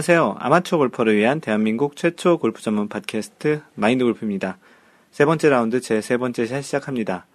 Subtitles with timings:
[0.00, 0.36] 안녕하세요.
[0.38, 4.56] 아마추어 골퍼를 위한 대한민국 최초 골프 전문 팟캐스트 마인드 골프입니다.
[5.10, 7.26] 세 번째 라운드 제 세 번째 샷 시작합니다.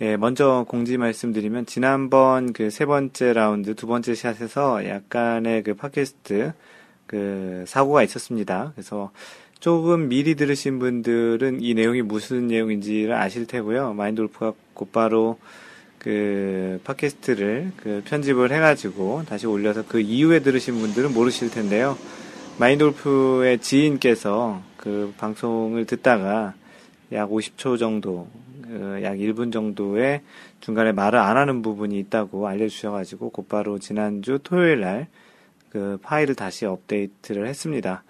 [0.00, 6.54] 예, 먼저 공지 말씀드리면 지난번 그 세 번째 라운드 두 번째 샷에서 약간의 그 팟캐스트
[7.06, 8.72] 그 사고가 있었습니다.
[8.74, 9.10] 그래서
[9.60, 13.92] 조금 미리 들으신 분들은 이 내용이 무슨 내용인지를 아실 테고요.
[13.92, 15.38] 마인드 골프가 곧바로
[16.06, 21.98] 그 팟캐스트를 그 편집을 해가지고 다시 올려서 그 이후에 들으신 분들은 모르실 텐데요.
[22.60, 26.54] 마인돌프의 지인께서 그 방송을 듣다가
[27.10, 28.28] 약 50초 정도,
[28.62, 30.22] 그약 1분 정도의
[30.60, 35.08] 중간에 말을 안 하는 부분이 있다고 알려주셔가지고 곧바로 지난주 토요일 날
[35.76, 38.02] 그 파일을 다시 업데이트를 했습니다.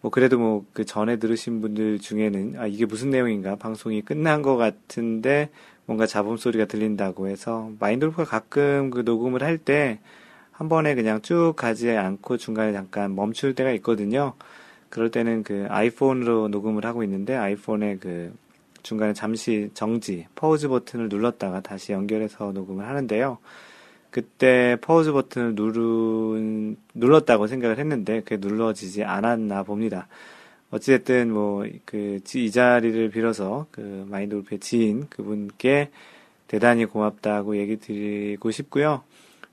[0.00, 4.56] 뭐 그래도 뭐 그 전에 들으신 분들 중에는 아 이게 무슨 내용인가 방송이 끝난 것
[4.56, 5.50] 같은데
[5.86, 9.98] 뭔가 잡음 소리가 들린다고 해서 마인돌프가 가끔 그 녹음을 할 때
[10.54, 14.34] 한 번에 그냥 쭉 가지 않고 중간에 잠깐 멈출 때가 있거든요.
[14.88, 18.32] 그럴 때는 그 아이폰으로 녹음을 하고 있는데 아이폰에 그
[18.84, 23.38] 중간에 잠시 정지, pause 버튼을 눌렀다가 다시 연결해서 녹음을 하는데요.
[24.10, 30.06] 그때 pause 버튼을 누른, 눌렀다고 생각을 했는데 그게 눌러지지 않았나 봅니다.
[30.74, 35.90] 어찌됐든 뭐 그 이 자리를 빌어서 그 마인드 골프의 지인 그분께
[36.48, 39.02] 대단히 고맙다고 얘기 드리고 싶고요.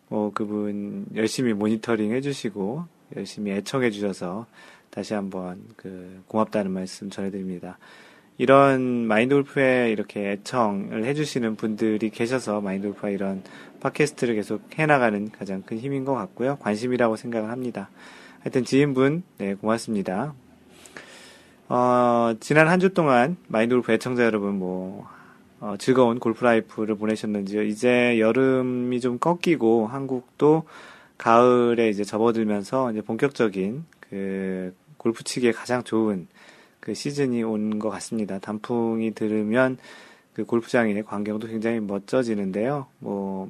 [0.09, 4.47] 뭐 그분 열심히 모니터링 해주시고 열심히 애청해 주셔서
[4.89, 7.77] 다시 한번 그 고맙다는 말씀 전해드립니다.
[8.37, 13.43] 이런 마인드 골프에 이렇게 애청을 해주시는 분들이 계셔서 마인드 골프가 이런
[13.79, 16.57] 팟캐스트를 계속 해나가는 가장 큰 힘인 것 같고요.
[16.57, 17.89] 관심이라고 생각을 합니다.
[18.39, 20.33] 하여튼 지인분, 네, 고맙습니다.
[21.73, 25.07] 어, 지난 한 주 동안 마인드 골프 애청자 여러분 뭐
[25.61, 27.63] 어, 즐거운 골프 라이프를 보내셨는지요.
[27.63, 30.63] 이제 여름이 좀 꺾이고 한국도
[31.17, 36.27] 가을에 이제 접어들면서 이제 본격적인 그 골프 치기에 가장 좋은
[36.81, 38.39] 그 시즌이 온 것 같습니다.
[38.39, 39.77] 단풍이 들으면
[40.33, 42.87] 그 골프장의 광경도 굉장히 멋져지는데요.
[42.99, 43.49] 뭐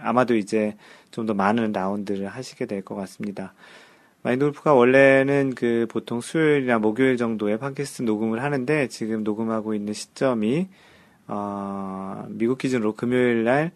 [0.00, 0.76] 아마도 이제
[1.12, 3.52] 좀 더 많은 라운드를 하시게 될 것 같습니다.
[4.22, 10.68] 마인드골프가 원래는 그 보통 수요일이나 목요일 정도에 팟캐스트 녹음을 하는데 지금 녹음하고 있는 시점이
[11.26, 13.72] 어, 미국 기준으로 금요일 날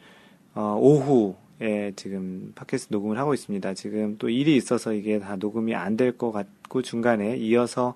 [0.54, 3.72] 어, 오후에 지금 팟캐스트 녹음을 하고 있습니다.
[3.74, 7.94] 지금 또 일이 있어서 이게 다 녹음이 안 될 것 같고 중간에 이어서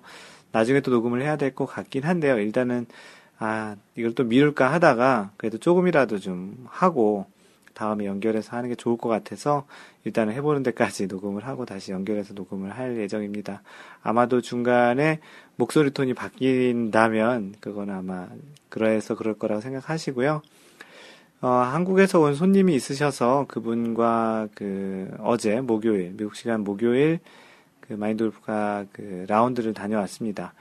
[0.51, 2.39] 나중에 또 녹음을 해야 될 것 같긴 한데요.
[2.39, 2.87] 일단은
[3.37, 7.27] 아 이걸 또 미룰까 하다가 그래도 조금이라도 좀 하고
[7.79, 9.65] 다음에 연결해서 하는 게 좋을 것 같아서
[10.03, 13.63] 일단은 해보는 데까지 녹음을 하고 다시 연결해서 녹음을 할 예정입니다.
[14.03, 15.21] 아마도 중간에
[15.55, 18.27] 목소리 톤이 바뀐다면 그건 아마
[18.67, 20.41] 그래서 그럴 거라고 생각하시고요.
[21.41, 27.19] 어, 한국에서 온 손님이 있으셔서 그분과 그 어제 목요일 미국 시간 목요일
[27.79, 30.53] 그 마인드 골프가 그 라운드를 다녀왔습니다.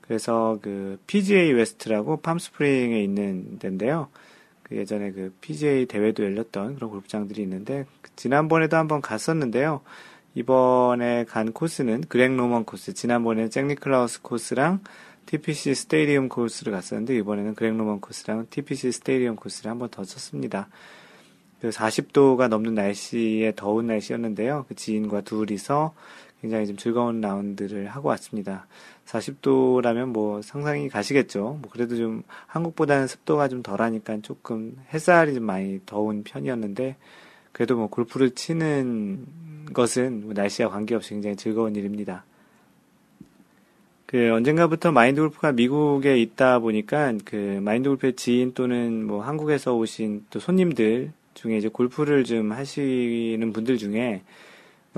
[0.00, 4.08] 그래서 그 PGA 웨스트라고 팜스프링에 있는 데인데요.
[4.68, 7.86] 그 예전에 그 PGA 대회도 열렸던 그런 골프장들이 있는데
[8.16, 9.80] 지난번에도 한번 갔었는데요.
[10.34, 14.80] 이번에 간 코스는 그렉 노먼 코스, 지난번에는 잭 니클라우스 코스랑
[15.26, 20.68] TPC 스테디움 코스를 갔었는데 이번에는 그렉 노먼 코스랑 TPC 스테디움 코스를 한번 더 쳤습니다.
[21.60, 24.66] 그 40도가 넘는 날씨에 더운 날씨였는데요.
[24.68, 25.92] 그 지인과 둘이서
[26.40, 28.66] 굉장히 좀 즐거운 라운드를 하고 왔습니다.
[29.06, 31.58] 40도라면 뭐 상상이 가시겠죠.
[31.60, 36.96] 뭐 그래도 좀 한국보다는 습도가 좀 덜하니까 조금 햇살이 좀 많이 더운 편이었는데
[37.52, 39.26] 그래도 뭐 골프를 치는
[39.72, 42.24] 것은 뭐 날씨와 관계없이 굉장히 즐거운 일입니다.
[44.06, 50.26] 그 언젠가부터 마인드 골프가 미국에 있다 보니까 그 마인드 골프의 지인 또는 뭐 한국에서 오신
[50.30, 54.22] 또 손님들 중에 이제 골프를 좀 하시는 분들 중에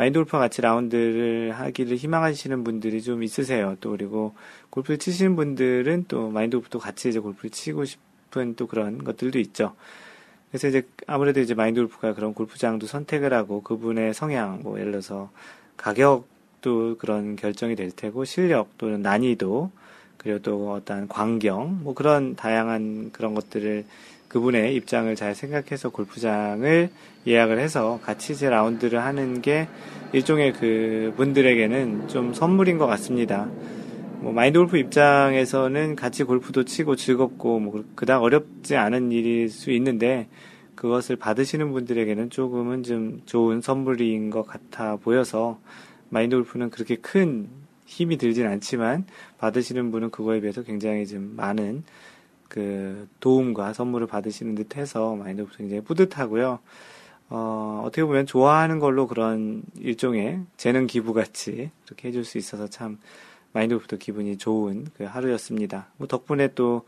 [0.01, 3.77] 마인드 골프와 같이 라운드를 하기를 희망하시는 분들이 좀 있으세요.
[3.83, 4.35] 또 그리고
[4.71, 9.75] 골프를 치시는 분들은 또 마인드 골프도 같이 이제 골프를 치고 싶은 또 그런 것들도 있죠.
[10.49, 15.31] 그래서 이제 아무래도 이제 마인드 골프가 그런 골프장도 선택을 하고 그분의 성향, 뭐 예를 들어서
[15.77, 19.71] 가격도 그런 결정이 될 테고 실력 또는 난이도
[20.17, 23.85] 그리고 또 어떤 광경 뭐 그런 다양한 그런 것들을
[24.31, 26.89] 그분의 입장을 잘 생각해서 골프장을
[27.27, 29.69] 예약을 해서 같이 제 라운드를 하는 게
[30.13, 33.49] 일종의 그 분들에게는 좀 선물인 것 같습니다.
[34.21, 40.29] 뭐 마인드 골프 입장에서는 같이 골프도 치고 즐겁고 뭐 그닥 어렵지 않은 일일 수 있는데
[40.77, 45.59] 그것을 받으시는 분들에게는 조금은 좀 좋은 선물인 것 같아 보여서
[46.09, 47.49] 마인드 골프는 그렇게 큰
[47.85, 49.07] 힘이 들진 않지만
[49.39, 51.83] 받으시는 분은 그거에 비해서 굉장히 좀 많은
[52.51, 56.59] 그 도움과 선물을 받으시는 듯 해서 마인드 골프 굉장히 뿌듯하고요.
[57.31, 62.99] 어, 어떻게 보면 좋아하는 걸로 그런 일종의 재능 기부 같이 그렇게 해줄 수 있어서 참
[63.53, 65.87] 마인드 골프도 기분이 좋은 그 하루였습니다.
[65.97, 66.83] 뭐 덕분에 또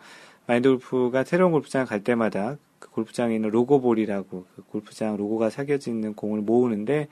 [0.49, 6.15] 마인드 골프가 새로운 골프장 갈 때마다 그 골프장에 있는 로고볼이라고 그 골프장 로고가 새겨져 있는
[6.15, 7.07] 공을 모으는데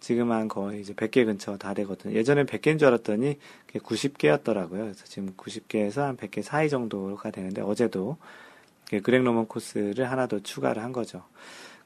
[0.00, 2.14] 지금 한 거의 이제 100개 근처 다 되거든요.
[2.14, 3.38] 예전엔 100개인 줄 알았더니
[3.74, 4.70] 90개였더라고요.
[4.70, 8.16] 그래서 지금 90개에서 한 100개 사이 정도가 되는데 어제도
[8.88, 11.22] 그렉 노먼 코스를 하나 더 추가를 한 거죠.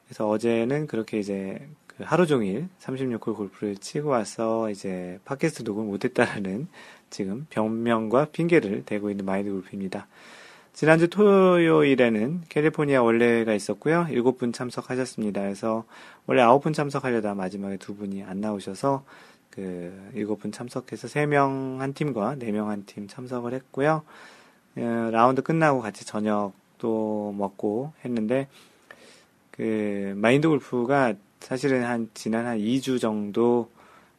[0.05, 6.67] 그래서 어제는 그렇게 이제 그 하루 종일 36홀 골프를 치고 와서 이제 팟캐스트 녹음을 못했다라는
[7.09, 10.07] 지금 변명과 핑계를 대고 있는 마인드 골프입니다.
[10.75, 14.07] 지난주 토요일에는 캘리포니아 원래가 있었고요.
[14.09, 15.39] 7분 참석하셨습니다.
[15.41, 15.85] 그래서
[16.25, 19.05] 원래 9분 참석하려다 마지막에 두 분이 안 나오셔서
[19.49, 24.03] 그 7분 참석해서 3명 한 팀과 4명 한 팀 참석을 했고요.
[24.77, 28.49] 어, 라운드 끝나고 같이 저녁도 먹고 했는데
[29.51, 33.69] 그 마인드 골프가 사실은 한 지난 한 2주 정도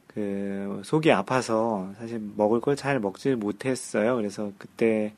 [0.07, 4.15] 그 속이 아파서 사실 먹을 걸 잘 먹질 못했어요.
[4.15, 5.13] 그래서 그때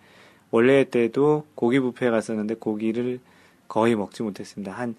[0.52, 3.20] 원래 때도 고기 뷔페에 갔었는데 고기를
[3.68, 4.72] 거의 먹지 못했습니다.
[4.72, 4.96] 한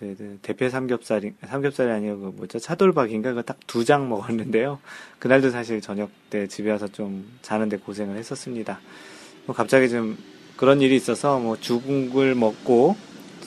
[0.00, 4.78] 그 대패 삼겹살이 삼겹살이 아니고 그 뭐죠 차돌박인가 그 딱 두 장 먹었는데요.
[5.18, 8.80] 그날도 사실 저녁 때 집에 와서 좀 자는데 고생을 했었습니다.
[9.44, 10.16] 뭐 갑자기 좀
[10.56, 12.96] 그런 일이 있어서 뭐 죽을 먹고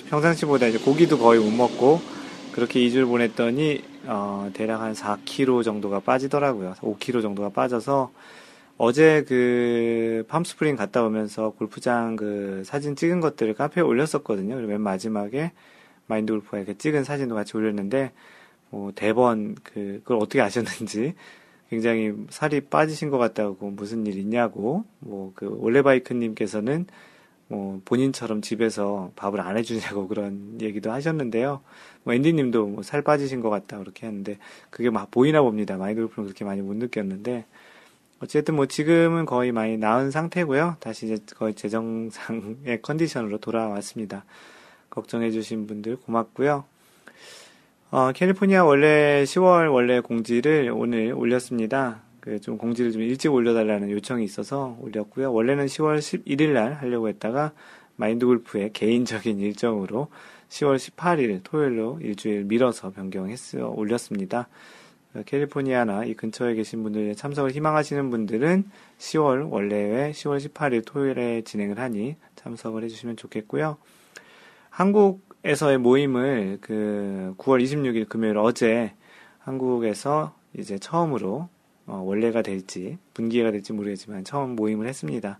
[0.09, 1.99] 평상시보다 이제 고기도 거의 못 먹고
[2.51, 6.75] 그렇게 2주를 보냈더니 어, 대략 한 4kg 정도가 빠지더라고요.
[6.81, 8.11] 5kg 정도가 빠져서
[8.77, 14.55] 어제 그 팜스프링 갔다 오면서 골프장 그 사진 찍은 것들을 카페에 올렸었거든요.
[14.55, 15.51] 그리고 맨 마지막에
[16.07, 18.11] 마인드 골프가 이렇게 찍은 사진도 같이 올렸는데
[18.71, 21.13] 뭐 대번 그 그걸 어떻게 아셨는지
[21.69, 26.87] 굉장히 살이 빠지신 것 같다고 무슨 일 있냐고 뭐 그 올레바이크님께서는
[27.49, 31.61] 뭐 본인처럼 집에서 밥을 안 해주냐고 그런 얘기도 하셨는데요.
[32.03, 34.39] 뭐 앤디님도 뭐 살 빠지신 것 같다 그렇게 했는데
[34.71, 35.77] 그게 막 보이나 봅니다.
[35.77, 37.45] 마인드 골프는 그렇게 많이 못 느꼈는데
[38.23, 40.77] 어쨌든 뭐 지금은 거의 많이 나은 상태고요.
[40.79, 44.23] 다시 이제 거의 재정상의 컨디션으로 돌아왔습니다.
[44.91, 46.63] 걱정해주신 분들 고맙고요.
[47.91, 52.01] 어, 캘리포니아 원래 10월 원래 공지를 오늘 올렸습니다.
[52.21, 55.33] 그 좀 공지를 좀 일찍 올려달라는 요청이 있어서 올렸고요.
[55.33, 57.51] 원래는 10월 11일 날 하려고 했다가
[57.97, 60.07] 마인드 골프의 개인적인 일정으로
[60.47, 64.47] 10월 18일 토요일로 일주일 밀어서 변경했어 올렸습니다.
[65.25, 68.65] 캘리포니아나 이 근처에 계신 분들 참석을 희망하시는 분들은
[68.97, 73.77] 10월 원래의 10월 18일 토요일에 진행을 하니 참석을 해주시면 좋겠고요.
[74.69, 78.93] 한국에서의 모임을 그 9월 26일 금요일 어제
[79.39, 81.49] 한국에서 이제 처음으로
[81.85, 85.39] 어, 원래가 될지 분기회가 될지 모르겠지만 처음 모임을 했습니다.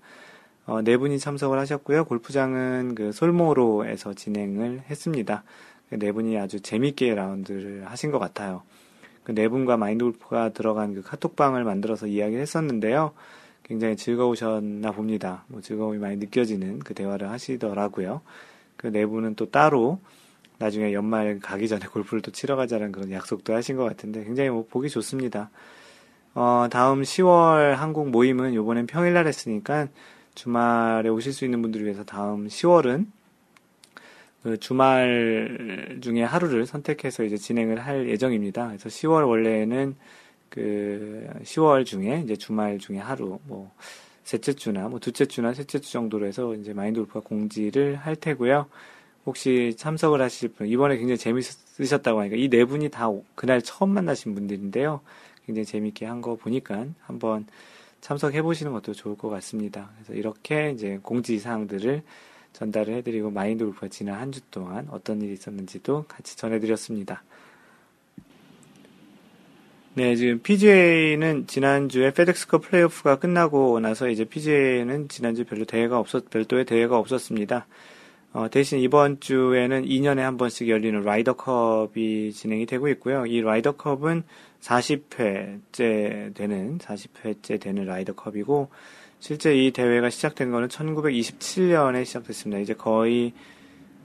[0.65, 2.05] 어, 네 분이 참석을 하셨고요.
[2.05, 5.43] 골프장은 그 솔모로에서 진행을 했습니다.
[5.89, 8.63] 네 분이 아주 재밌게 라운드를 하신 것 같아요.
[9.23, 13.13] 그 네 분과 마인드 골프가 들어간 그 카톡방을 만들어서 이야기를 했었는데요.
[13.63, 15.45] 굉장히 즐거우셨나 봅니다.
[15.47, 18.21] 뭐 즐거움이 많이 느껴지는 그 대화를 하시더라고요.
[18.77, 19.99] 그 네 분은 또 따로
[20.59, 24.65] 나중에 연말 가기 전에 골프를 또 치러 가자는 그런 약속도 하신 것 같은데 굉장히 뭐
[24.69, 25.49] 보기 좋습니다.
[26.35, 29.87] 어, 다음 10월 한국 모임은 요번엔 평일날 했으니까
[30.35, 33.05] 주말에 오실 수 있는 분들을 위해서 다음 10월은
[34.43, 38.67] 그 주말 중에 하루를 선택해서 이제 진행을 할 예정입니다.
[38.67, 39.95] 그래서 10월 원래는
[40.49, 43.71] 그 10월 중에 이제 주말 중에 하루 뭐
[44.23, 48.67] 셋째 주나 뭐 둘째 주나 셋째 주 정도로 해서 이제 마인드 골프가 공지를 할 테고요.
[49.25, 54.35] 혹시 참석을 하실 분 이번에 굉장히 재밌으셨다고 하니까 이 네 분이 다 그날 처음 만나신
[54.35, 55.01] 분들인데요.
[55.45, 57.45] 굉장히 재밌게 한 거 보니까 한번
[58.01, 59.89] 참석해 보시는 것도 좋을 것 같습니다.
[59.95, 62.03] 그래서 이렇게 이제 공지 사항들을
[62.53, 67.23] 전달을 해드리고 마인드 골프가 지난 한 주 동안 어떤 일이 있었는지도 같이 전해드렸습니다.
[69.95, 76.65] 네, 지금 PGA는 지난주에 페덱스컵 플레이오프가 끝나고 나서 이제 PGA는 지난주 별로 대회가 없었, 별도의
[76.65, 77.67] 대회가 없었습니다.
[78.33, 83.27] 어, 대신 이번 주에는 2년에 한 번씩 열리는 라이더컵이 진행이 되고 있고요.
[83.27, 84.23] 이 라이더컵은
[84.61, 88.69] 40회째 되는, 40회째 되는 라이더컵이고,
[89.23, 92.59] 실제 이 대회가 시작된 거는 1927년에 시작됐습니다.
[92.59, 93.31] 이제 거의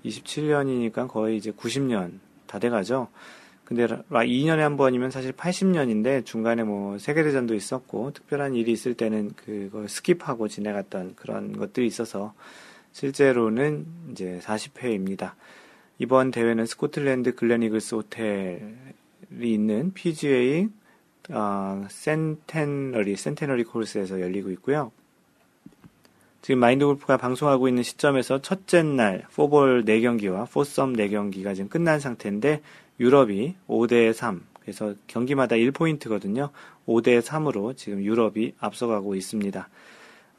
[0.04, 3.08] 27년이니까 거의 이제 90년 다 돼가죠.
[3.64, 9.86] 근데 2년에 한 번이면 사실 80년인데 중간에 뭐 세계대전도 있었고 특별한 일이 있을 때는 그걸
[9.86, 12.32] skip하고 지내갔던 그런 것들이 있어서
[12.92, 15.32] 실제로는 이제 40회입니다.
[15.98, 18.60] 이번 대회는 스코틀랜드 글렌이글스 호텔이
[19.40, 20.68] 있는 PGA
[21.30, 24.92] 어, 센테너리 센테너리 코스에서 열리고 있고요.
[26.40, 32.62] 지금 마인드 골프가 방송하고 있는 시점에서 첫째 날 4볼 4경기와 4썸 4경기가 지금 끝난 상태인데
[33.00, 36.50] 유럽이 5대 3 그래서 경기마다 1포인트거든요.
[36.86, 39.68] 5대 3으로 지금 유럽이 앞서가고 있습니다.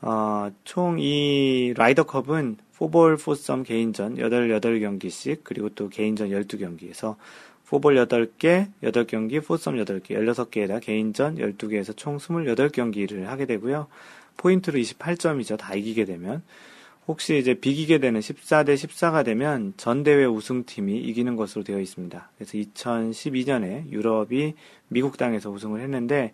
[0.01, 7.15] 어, 총 이 라이더컵은 4볼 4썸 개인전 8, 8경기씩 그리고 또 개인전 12경기에서
[7.67, 13.87] 4볼 8개, 8경기, 4썸 8개, 16개에다 개인전 12개에서 총 28경기를 하게 되고요.
[14.39, 15.57] 포인트로 28점이죠.
[15.57, 16.41] 다 이기게 되면.
[17.07, 22.29] 혹시 이제 비기게 되는 14대 14가 되면 전 대회 우승팀이 이기는 것으로 되어 있습니다.
[22.37, 24.53] 그래서 2012년에 유럽이
[24.89, 26.33] 미국 땅에서 우승을 했는데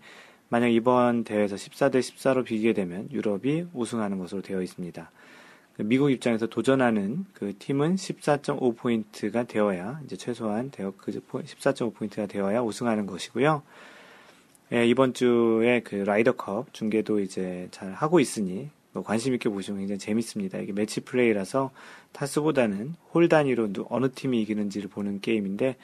[0.50, 5.12] 만약 이번 대회에서 14대 14로 비기게 되면 유럽이 우승하는 것으로 되어 있습니다.
[5.78, 12.28] 그 미국 입장에서 도전하는 그 팀은 14.5 포인트가 되어야 이제 최소한 되어 그 14.5 포인트가
[12.28, 13.64] 되어야 우승하는 것이고요.
[14.76, 20.00] 예, 이번 주에 그 라이더컵 중계도 이제 잘 하고 있으니 뭐 관심 있게 보시면 굉장히
[20.00, 20.58] 재밌습니다.
[20.58, 21.72] 이게 매치 플레이라서
[22.12, 25.78] 타수보다는 홀 단위로 어느 팀이 이기는지를 보는 게임인데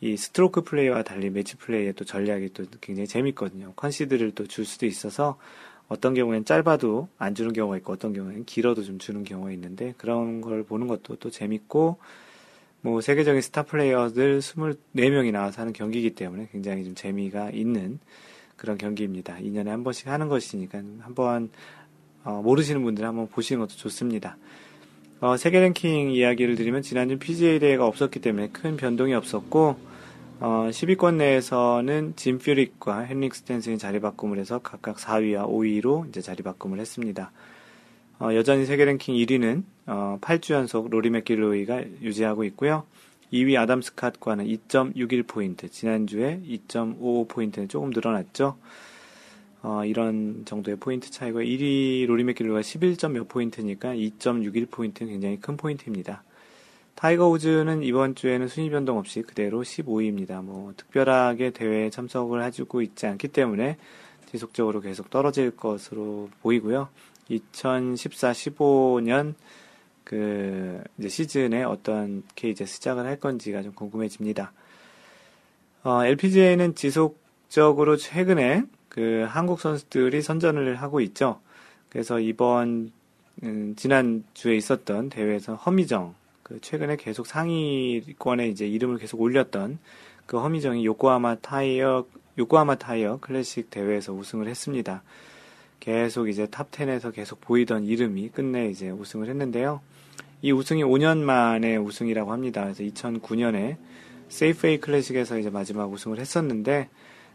[0.00, 3.72] 이 스트로크 플레이와 달리 매치 플레이의 또 전략이 또 굉장히 재밌거든요.
[3.76, 5.38] 컨시드를 또 줄 수도 있어서
[5.86, 10.40] 어떤 경우에는 짧아도 안 주는 경우가 있고 어떤 경우에는 길어도 좀 주는 경우가 있는데 그런
[10.40, 11.98] 걸 보는 것도 또 재밌고
[12.84, 17.98] 뭐 세계적인 스타 플레이어들 24명이 나와서 하는 경기이기 때문에 굉장히 좀 재미가 있는
[18.56, 19.38] 그런 경기입니다.
[19.38, 21.48] 2년에 한 번씩 하는 것이니까 한번
[22.24, 24.36] 어, 모르시는 분들 한번 보시는 것도 좋습니다.
[25.22, 29.78] 어, 세계 랭킹 이야기를 드리면 지난주 PGA 대회가 없었기 때문에 큰 변동이 없었고
[30.40, 36.42] 어, 10위권 내에서는 짐 퓨릭과 헨릭 스탠슨이 자리 바꿈을 해서 각각 4위와 5위로 이제 자리
[36.42, 37.32] 바꿈을 했습니다.
[38.20, 42.84] 어, 여전히 세계 랭킹 1위는 어, 8주 연속 로리 맥길로이가 유지하고 있고요.
[43.32, 48.56] 2위 아담 스캇과는 2.61포인트, 지난주에 2.55포인트는 조금 늘어났죠.
[49.62, 56.22] 어, 이런 정도의 포인트 차이고 1위 로리 맥길로이가 11점 몇 포인트니까 2.61포인트는 굉장히 큰 포인트입니다.
[56.94, 60.44] 타이거 우즈는 이번 주에는 순위 변동 없이 그대로 15위입니다.
[60.44, 63.76] 뭐 특별하게 대회에 참석을 해주고 있지 않기 때문에
[64.30, 66.88] 지속적으로 계속 떨어질 것으로 보이고요.
[67.30, 69.34] 2014-15년
[70.04, 74.52] 그 이제 시즌에 어떻게 이제 시작을 할 건지가 좀 궁금해집니다.
[75.82, 81.40] 어, LPGA는 지속적으로 최근에 그 한국 선수들이 선전을 하고 있죠.
[81.88, 82.92] 그래서 이번
[83.42, 89.78] 음, 지난 주에 있었던 대회에서 허미정 그 최근에 계속 상위권에 이제 이름을 계속 올렸던
[90.26, 92.06] 그 허미정이 요코하마 타이어
[92.38, 95.02] 요코하마 타이어 클래식 대회에서 우승을 했습니다.
[95.80, 99.80] 계속 이제 탑 10에서 계속 보이던 이름이 끝내 이제 우승을 했는데요.
[100.42, 102.62] 이 우승이 5년 만에 우승이라고 합니다.
[102.62, 103.76] 그래서 2009년에
[104.28, 106.88] 세이프웨이 클래식에서 이제 마지막 우승을 했었는데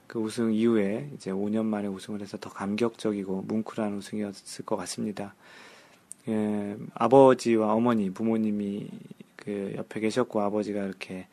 [0.07, 5.35] 그 우승 이후에 이제 5년 만에 우승을 해서 더 감격적이고 뭉클한 우승이었을 것 같습니다.
[6.27, 8.89] 예, 아버지와 어머니, 부모님이
[9.35, 11.27] 그 옆에 계셨고 아버지가 이렇게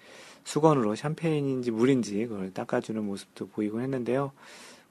[0.45, 4.33] 수건으로 샴페인인지 물인지 그걸 닦아주는 모습도 보이곤 했는데요.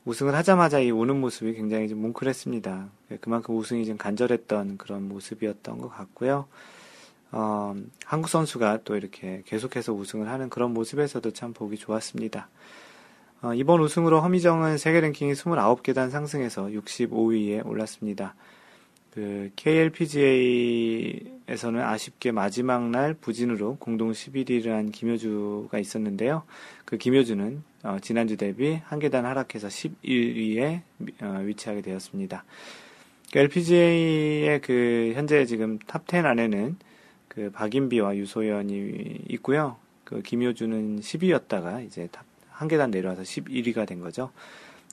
[0.06, 2.90] 우승을 하자마자 이 우는 모습이 굉장히 좀 뭉클했습니다.
[3.22, 6.46] 그만큼 우승이 좀 간절했던 그런 모습이었던 것 같고요.
[7.32, 12.50] 어, 한국 선수가 또 이렇게 계속해서 우승을 하는 그런 모습에서도 참 보기 좋았습니다.
[13.42, 18.36] 어, 이번 우승으로 허미정은 세계 랭킹이 29계단 상승해서 65위에 올랐습니다.
[19.16, 26.44] 그 KLPGA에서는 아쉽게 마지막 날 부진으로 공동 11위를 한 김효주가 있었는데요.
[26.84, 30.82] 그 김효주는 어, 지난주 대비 한 계단 하락해서 11위에
[31.22, 32.44] 어, 위치하게 되었습니다.
[33.32, 36.76] 그 LPGA의 그 현재 지금 탑 10 안에는
[37.30, 39.78] 그 박인비와 유소연이 있고요.
[40.04, 42.10] 그 김효주는 10위였다가 이제
[42.50, 44.32] 한 계단 내려와서 11위가 된 거죠.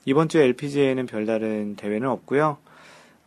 [0.05, 2.59] 이번 주에 LPGA에는 별다른 대회는 없고요.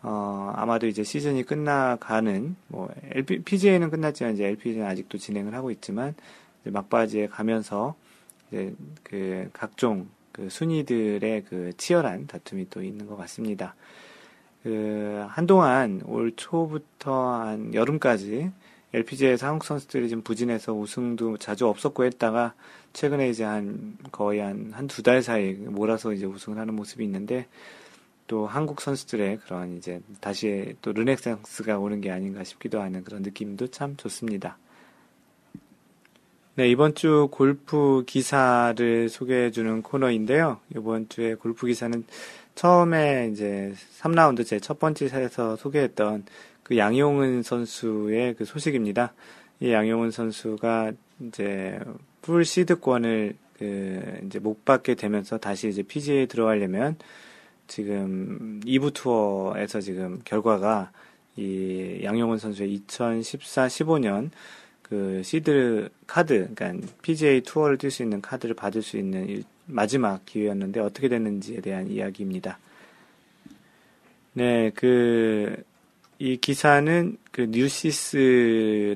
[0.07, 6.13] 어, 아마도 이제 시즌이 끝나가는, 뭐, LP, PGA는 끝났지만 이제 LPGA는 아직도 진행을 하고 있지만,
[6.65, 7.95] 막바지에 가면서,
[8.51, 13.75] 이제 그 각종 그 순위들의 그 치열한 다툼이 또 있는 것 같습니다.
[14.63, 18.51] 그, 한동안 올 초부터 한 여름까지
[18.93, 22.53] LPGA에서 한국 선수들이 좀 부진해서 우승도 자주 없었고 했다가
[22.93, 27.47] 최근에 이제 한 거의 한 한 두 달 사이 몰아서 이제 우승을 하는 모습이 있는데
[28.27, 33.67] 또 한국 선수들의 그런 이제 다시 또 르넥상스가 오는 게 아닌가 싶기도 하는 그런 느낌도
[33.67, 34.57] 참 좋습니다.
[36.55, 40.61] 네, 이번 주 골프 기사를 소개해 주는 코너인데요.
[40.75, 42.05] 이번 주에 골프 기사는
[42.55, 46.23] 처음에 이제 3라운드 제 첫 번째 샷에서 소개했던
[46.63, 49.13] 그 양용은 선수의 그 소식입니다.
[49.59, 50.93] 이 양용은 선수가
[51.27, 51.77] 이제
[52.21, 56.97] 풀 시드권을 그 이제 못 받게 되면서 다시 이제 PGA에 들어가려면
[57.67, 60.91] 지금 2부 투어에서 지금 결과가
[61.35, 64.29] 이 양용은 선수의 2014-15년
[64.81, 70.79] 그 시드 카드, 그러니까 PGA 투어를 뛸 수 있는 카드를 받을 수 있는 마지막 기회였는데
[70.79, 72.59] 어떻게 됐는지에 대한 이야기입니다.
[74.33, 75.55] 네, 그,
[76.19, 78.95] 이 기사는 그 뉴시스라는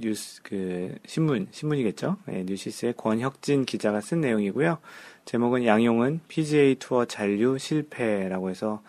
[0.00, 2.16] 뉴스, 그 신문, 신문이겠죠?
[2.26, 4.78] 네, 뉴시스의 권혁진 기자가 쓴 내용이고요.
[5.28, 8.80] 제목은 양용은 PGA 투어 잔류 실패라고 해서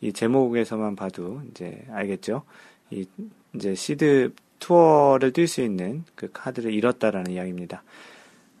[0.00, 2.44] 이 제목에서만 봐도 이제 알겠죠?
[2.92, 3.04] 이
[3.52, 7.82] 이제 시드 투어를 뛸 수 있는 그 카드를 잃었다라는 이야기입니다.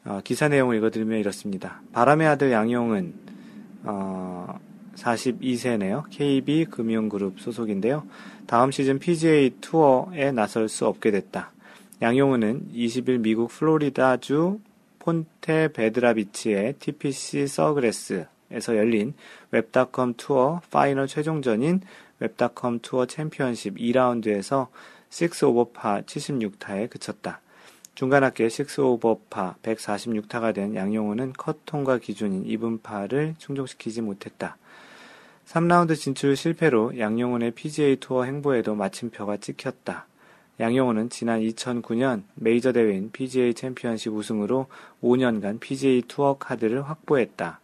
[0.04, 1.80] 어, 기사 내용을 읽어드리면 이렇습니다.
[1.92, 3.14] 바람의 아들 양용은
[3.84, 4.58] 어,
[4.96, 6.10] 42세네요.
[6.10, 8.04] KB 금융그룹 소속인데요.
[8.48, 11.52] 다음 시즌 PGA 투어에 나설 수 없게 됐다.
[12.02, 14.58] 양용은은 20일 미국 플로리다주
[15.08, 19.14] 폰테 베드라비치의 TPC 서그레스에서 열린
[19.50, 21.80] 웹닷컴 투어 파이널 최종전인
[22.18, 24.68] 웹닷컴 투어 챔피언십 2라운드에서
[25.10, 27.40] 6 오버파 76타에 그쳤다.
[27.94, 34.58] 중간 합계 6 오버파 146타가 된 양용은은 컷 통과 기준인 이븐파를 충족시키지 못했다.
[35.46, 40.06] 3라운드 진출 실패로 양용훈의 PGA 투어 행보에도 마침표가 찍혔다.
[40.60, 44.66] 양용훈은 지난 2009년 메이저 대회인 PGA 챔피언십 우승으로
[45.02, 47.60] 5년간 PGA 투어 카드를 확보했다.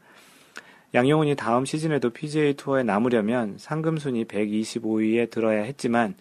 [0.94, 6.14] 양용훈이 다음 시즌에도 PGA 투어에 남으려면 상금 순위 125위에 들어야 했지만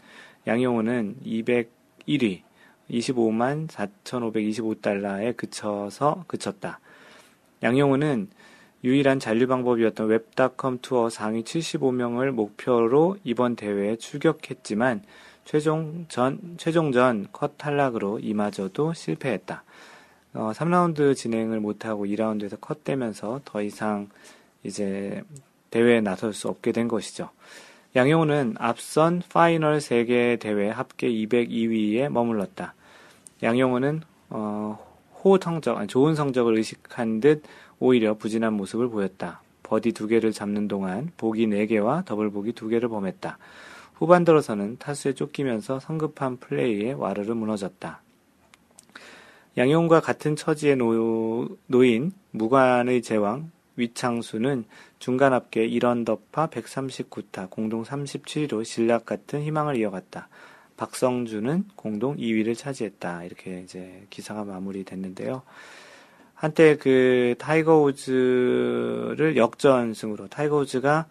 [0.48, 2.42] 양용훈은 201위,
[2.90, 6.80] 25만 4,525달러에 그쳐서 그쳤다.
[7.62, 8.30] 양용은은
[8.84, 15.04] 유일한 잔류 방법이었던 웹닷컴 투어 상위 75명을 목표로 이번 대회에 출격했지만
[15.46, 19.64] 최종 전, 최종전 컷 탈락으로 이마저도 실패했다.
[20.36, 24.10] 어, 3라운드 진행을 못하고 2라운드에서 컷 되면서 더 이상
[24.64, 25.24] 이제
[25.70, 27.30] 대회에 나설 수 없게 된 것이죠.
[27.96, 32.74] 양용은은 앞선 파이널 세 개 대회 합계 202위에 머물렀다.
[33.44, 34.80] 양용은은 어,
[35.24, 37.44] 호 성적, 좋은 성적을 의식한 듯
[37.80, 39.42] 오히려 부진한 모습을 보였다.
[39.62, 43.38] 버디 두 개를 잡는 동안 보기 4개와 더블 보기 2개를 범했다.
[43.94, 48.02] 후반 들어서는 타수에 쫓기면서 성급한 플레이에 와르르 무너졌다.
[49.58, 54.66] 양용은과 같은 처지에 놓, 놓인 무관의 제왕 위창수는
[55.00, 60.28] 중간 합계 1언더파 139타 공동 37위로 실낱같은 희망을 이어갔다.
[60.78, 63.24] 박성준은 공동 2위를 차지했다.
[63.26, 65.44] 이렇게 이제 기사가 마무리됐는데요.
[66.34, 71.08] 한때 그 타이거 우즈를 역전승으로 타이거 우즈가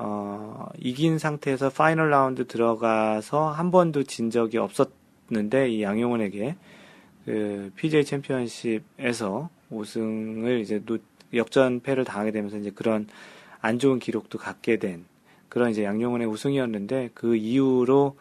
[0.00, 6.54] 어, 이긴 상태에서 파이널 라운드 들어가서 한 번도 진 적이 없었는데 이 양용은에게
[7.24, 11.02] 그 PGA 챔피언십에서 우승을 이제 놓,
[11.34, 13.08] 역전패를 당하게 되면서 이제 그런
[13.60, 15.04] 안 좋은 기록도 갖게 된
[15.48, 18.16] 그런 이제 양용원의 우승이었는데 그 이후로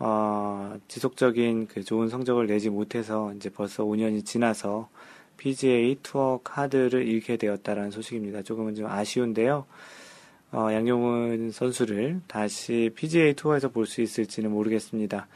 [0.00, 4.88] 어, 지속적인 그 좋은 성적을 내지 못해서 이제 벌써 5년이 지나서
[5.36, 8.42] PGA 투어 카드를 잃게 되었다라는 소식입니다.
[8.42, 9.66] 조금은 좀 아쉬운데요.
[10.52, 15.26] 어, 양용훈 선수를 다시 PGA 투어에서 볼 수 있을지는 모르겠습니다.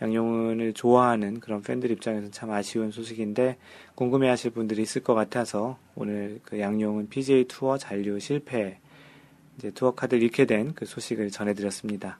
[0.00, 3.56] 양용훈을 좋아하는 그런 팬들 입장에서는 참 아쉬운 소식인데
[3.96, 8.78] 궁금해 하실 분들이 있을 것 같아서 오늘 그 양용훈 PGA 투어 잔류 실패
[9.58, 12.18] 이제 투어 카드를 잃게 된 그 소식을 전해드렸습니다.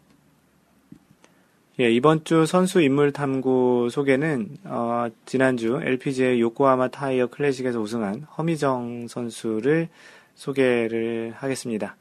[1.81, 9.07] 예, 이번 주 선수 인물 탐구 소개는 어, 지난주 LPGA 요코하마 타이어 클래식에서 우승한 허미정
[9.07, 9.89] 선수를
[10.35, 11.97] 소개를 하겠습니다.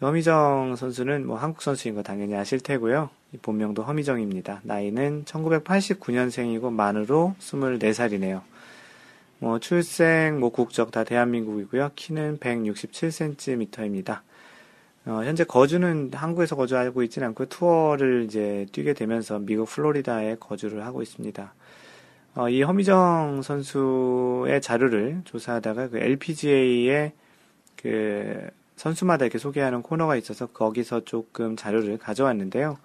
[0.00, 3.08] 허미정 선수는 뭐 한국 선수인 거 당연히 아실 테고요.
[3.40, 4.60] 본명도 허미정입니다.
[4.62, 8.42] 나이는 1989년생이고 만으로 24살이네요.
[9.38, 11.92] 뭐 출생, 뭐 국적 다 대한민국이고요.
[11.94, 14.20] 키는 167cm입니다.
[15.06, 21.00] 어, 현재 거주는 한국에서 거주하고 있지는 않고 투어를 이제 뛰게 되면서 미국 플로리다에 거주를 하고
[21.00, 21.54] 있습니다.
[22.34, 27.12] 어, 이 허미정 선수의 자료를 조사하다가 그 LPGA의
[27.76, 32.78] 그 선수마다 이렇게 소개하는 코너가 있어서 거기서 조금 자료를 가져왔는데요.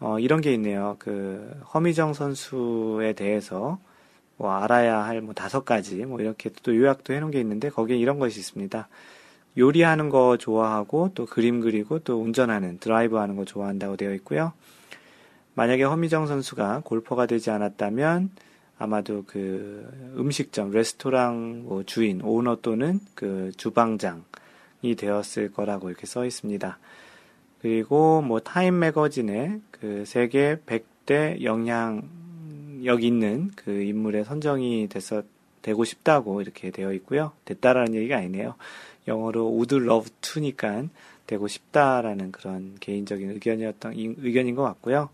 [0.00, 0.96] 어, 이런 게 있네요.
[0.98, 3.78] 그 허미정 선수에 대해서
[4.36, 8.18] 뭐 알아야 할 뭐 다섯 가지 뭐 이렇게 또 요약도 해놓은 게 있는데 거기에 이런
[8.18, 8.88] 것이 있습니다.
[9.56, 14.52] 요리하는 거 좋아하고 또 그림 그리고 또 운전하는 드라이브 하는 거 좋아한다고 되어 있고요.
[15.54, 18.30] 만약에 허미정 선수가 골퍼가 되지 않았다면
[18.76, 24.24] 아마도 그 음식점, 레스토랑 뭐 주인, 오너 또는 그 주방장
[24.84, 26.78] 이 되었을 거라고 이렇게 써 있습니다.
[27.60, 35.24] 그리고 뭐 타임 매거진에 그 세계 100대 영향력 있는 그 인물에 선정이 됐었
[35.62, 37.32] 되고 싶다고 이렇게 되어 있고요.
[37.46, 38.54] 됐다라는 얘기가 아니네요.
[39.08, 40.84] 영어로 would love to니까
[41.26, 45.08] 되고 싶다라는 그런 개인적인 의견이었던 의견인 것 같고요.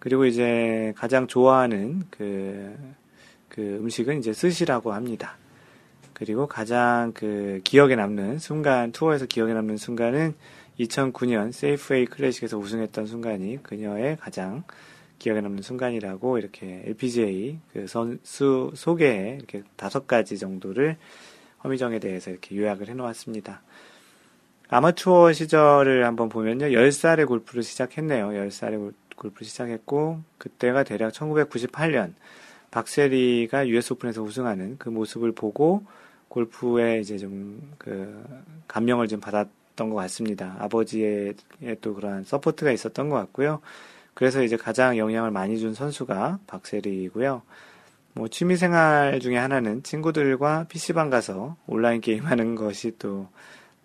[0.00, 2.76] 그리고 이제 가장 좋아하는 그,
[3.48, 5.36] 그 음식은 이제 스시라고 합니다.
[6.18, 10.34] 그리고 가장 그 기억에 남는 순간, 투어에서 기억에 남는 순간은
[10.80, 14.64] 2009년 세이프웨이 클래식에서 우승했던 순간이 그녀의 가장
[15.18, 20.96] 기억에 남는 순간이라고 이렇게 LPGA 그 선수 소개에 이렇게 다섯 가지 정도를
[21.62, 23.60] 허미정에 대해서 이렇게 요약을 해 놓았습니다.
[24.70, 26.68] 아마추어 시절을 한번 보면요.
[26.68, 28.28] 10살에 골프를 시작했네요.
[28.28, 32.14] 10살에 골프를 시작했고, 그때가 대략 1998년,
[32.70, 35.84] 박세리가 US 오픈에서 우승하는 그 모습을 보고,
[36.28, 38.24] 골프에 이제 좀, 그,
[38.68, 40.56] 감명을 좀 받았던 것 같습니다.
[40.58, 41.34] 아버지의
[41.80, 43.60] 또 그러한 support가 있었던 것 같고요.
[44.14, 47.42] 그래서 이제 가장 영향을 많이 준 선수가 박세리이고요.
[48.14, 53.28] 뭐 취미 생활 중에 하나는 친구들과 PC방 가서 온라인 게임 하는 것이 또,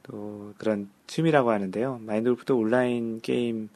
[0.03, 1.99] 또 그런 취미라고 하는데요.
[2.03, 3.67] 마인드 골프도 온라인 게임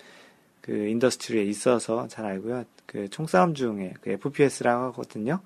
[0.62, 2.64] 그 industry에 있어서 잘 알고요.
[2.86, 5.42] 그 총싸움 중에 그 FPS라고 하거든요.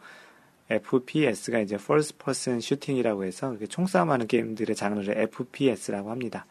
[0.69, 6.45] FPS가 이제 First Person Shooting이라고 해서 총싸움하는 게임들의 장르를 FPS라고 합니다.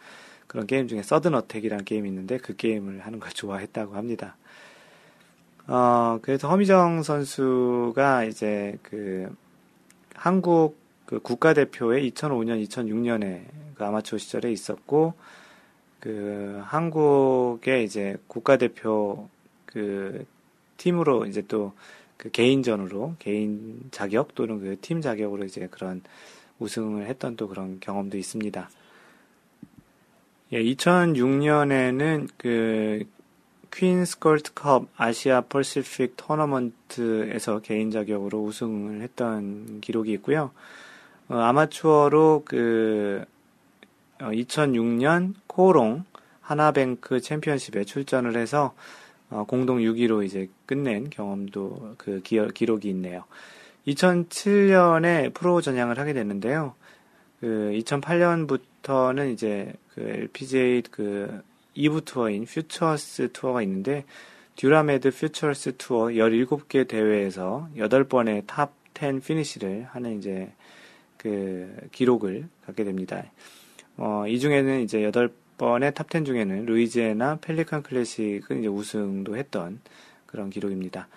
[0.46, 4.36] 그런 게임 중에 서든 어택이라는 게임이 있는데 그 게임을 하는 걸 좋아했다고 합니다.
[5.66, 9.34] 어, 그래서 허미정 선수가 이제 그
[10.14, 13.42] 한국 그 국가대표에 2005년, 2006년에
[13.74, 15.14] 그 아마추어 시절에 있었고,
[16.00, 19.28] 그 한국의 이제 국가대표
[19.64, 20.26] 그
[20.76, 21.72] 팀으로 이제 또
[22.18, 26.02] 그 개인전으로 개인 자격 또는 그 팀 자격으로 이제 그런
[26.58, 28.68] 우승을 했던 또 그런 경험도 있습니다.
[30.52, 33.04] 예, 2006년에는 그
[33.70, 40.50] 퀸스컬트컵 아시아 퍼시픽 토너먼트에서 개인 자격으로 우승을 했던 기록이 있고요.
[41.28, 43.24] 어, 아마추어로 그
[44.20, 46.04] 어, 2006년 코롱
[46.40, 48.74] 하나뱅크 챔피언십에 출전을 해서
[49.30, 53.24] 어, 공동 6위로 이제 끝낸 경험도 그 기어, 기록이 있네요.
[53.86, 56.74] 2007년에 프로 전향을 하게 됐는데요.
[57.40, 61.42] 그 2008년부터는 이제 그 LPGA 그
[61.76, 64.04] 2부 투어인 퓨처스 투어가 있는데
[64.56, 70.52] 듀라메드 퓨처스 투어 17개 대회에서 8번의 탑 10 피니시를 하는 이제
[71.16, 73.22] 그 기록을 갖게 됩니다.
[73.96, 79.80] 어, 이 중에는 이제 8 번의 탑10 중에는 루이지애나 펠리칸 클래식은 이제 우승도 했던
[80.26, 81.08] 그런 기록입니다.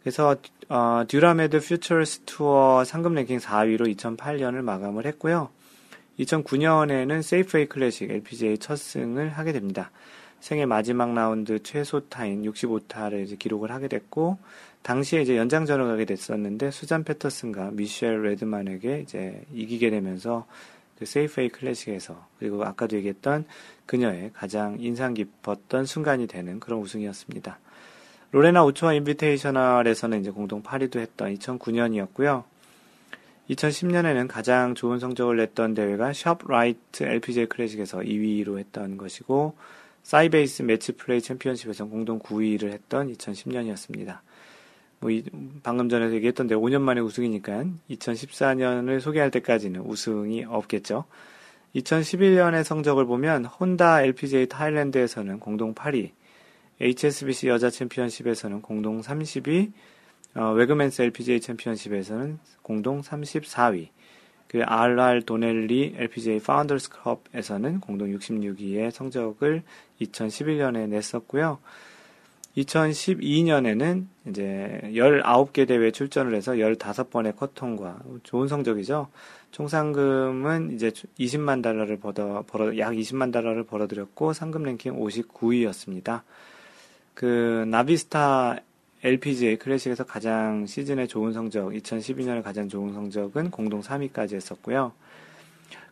[0.00, 0.36] 그래서
[0.68, 5.50] 어, 듀라메드 퓨처스 투어 상금 랭킹 4위로 2008년을 마감을 했고요.
[6.18, 9.90] 2009년에는 세이프웨이 클래식 LPGA 첫 승을 하게 됩니다.
[10.40, 14.38] 생애 마지막 라운드 최소 타인 65타를 이제 기록을 하게 됐고,
[14.82, 20.46] 당시에 이제 연장전을 가게 됐었는데, 수잔 패터슨과 미셸 레드만에게 이제 이기게 되면서,
[20.98, 23.44] 그 세이프웨이 클래식에서, 그리고 아까도 얘기했던
[23.86, 27.58] 그녀의 가장 인상 깊었던 순간이 되는 그런 우승이었습니다.
[28.32, 32.44] 로레나 오초아 인비테이셔널에서는 이제 공동 8위도 했던 2009년이었고요.
[33.50, 39.54] 2010년에는 가장 좋은 성적을 냈던 대회가 샵 라이트 LPGA 클래식에서 2위로 했던 것이고
[40.02, 44.20] 사이베이스 매치 플레이 챔피언십에서 공동 9위를 했던 2010년이었습니다.
[45.02, 45.24] 뭐 이,
[45.64, 51.04] 방금 전에 얘기했던 데 5년 만에 우승이니까 2014년을 소개할 때까지는 우승이 없겠죠.
[51.74, 56.10] 2011년의 성적을 보면 혼다 LPGA 타일랜드에서는 공동 8위,
[56.80, 59.72] HSBC 여자 챔피언십에서는 공동 30위,
[60.36, 63.88] 어, 외그맨스 LPGA 챔피언십에서는 공동 34위,
[64.46, 69.62] 그 RR 도넬리 LPGA 파운더스 컵에서는 공동 66위의 성적을
[70.00, 71.58] 2011년에 냈었고요.
[72.56, 79.08] 2012년에는 이제 19개 대회 출전을 해서 15번의 컷통과 좋은 성적이죠.
[79.50, 86.22] 총 상금은 이제 20만 달러를 벌어, 벌어, 약 20만 달러를 벌어들였고 상금 랭킹 59위였습니다.
[87.14, 88.58] 그 나비스타
[89.02, 94.92] LPGA 클래식에서 가장 시즌에 좋은 성적, 2012년에 가장 좋은 성적은 공동 3위까지 했었고요.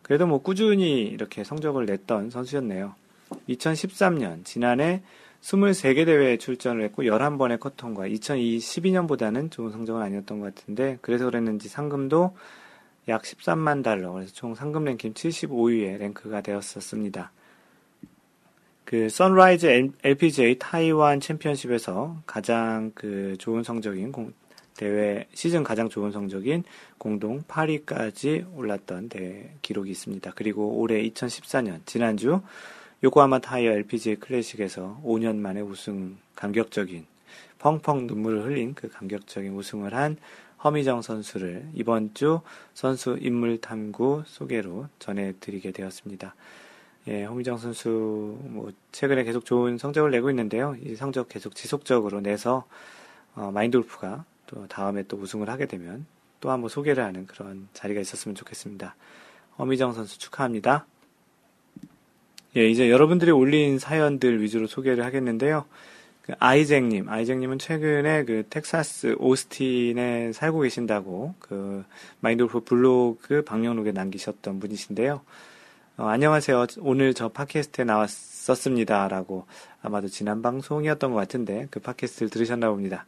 [0.01, 2.95] 그래도 뭐 꾸준히 이렇게 성적을 냈던 선수였네요.
[3.49, 5.01] 2013년, 지난해
[5.41, 12.35] 23개 대회에 출전을 했고 11번의 커턴과 2012년보다는 좋은 성적은 아니었던 것 같은데 그래서 그랬는지 상금도
[13.07, 17.31] 약 13만 달러, 그래서 총 상금 랭킹 75위에 랭크가 되었었습니다.
[18.85, 24.33] 그 선라이즈 LPGA 타이완 챔피언십에서 가장 그 좋은 성적인 공,
[24.75, 26.63] 대회 시즌 가장 좋은 성적인
[26.97, 30.31] 공동 8위까지 올랐던 대회 기록이 있습니다.
[30.35, 32.41] 그리고 올해 2014년 지난주
[33.03, 37.07] 요코하마 타이어 LPGA 클래식에서 5년 만에 우승 감격적인
[37.57, 40.17] 펑펑 눈물을 흘린 그 감격적인 우승을 한
[40.63, 42.41] 허미정 선수를 이번 주
[42.75, 46.35] 선수 인물 탐구 소개로 전해드리게 되었습니다.
[47.07, 50.75] 예, 허미정 선수 뭐 최근에 계속 좋은 성적을 내고 있는데요.
[50.83, 52.65] 이 성적 계속 지속적으로 내서
[53.33, 56.05] 어, 마인돌프가 또 다음에 또 우승을 하게 되면
[56.39, 58.95] 또 한번 소개를 하는 그런 자리가 있었으면 좋겠습니다.
[59.57, 60.85] 허미정 선수 축하합니다.
[62.57, 65.63] 예, 이제 여러분들이 올린 사연들 위주로 소개를 하겠는데요.
[66.21, 71.85] 그 아이잭님, 아이잭님은 최근에 그 텍사스 오스틴에 살고 계신다고 그
[72.19, 75.21] 마인돌프 블로그 방명록에 남기셨던 분이신데요.
[75.97, 76.67] 어, 안녕하세요.
[76.79, 79.07] 오늘 저 팟캐스트에 나왔었습니다.
[79.07, 79.45] 라고
[79.81, 83.05] 아마도 지난 방송이었던 것 같은데 그 팟캐스트를 들으셨나 봅니다.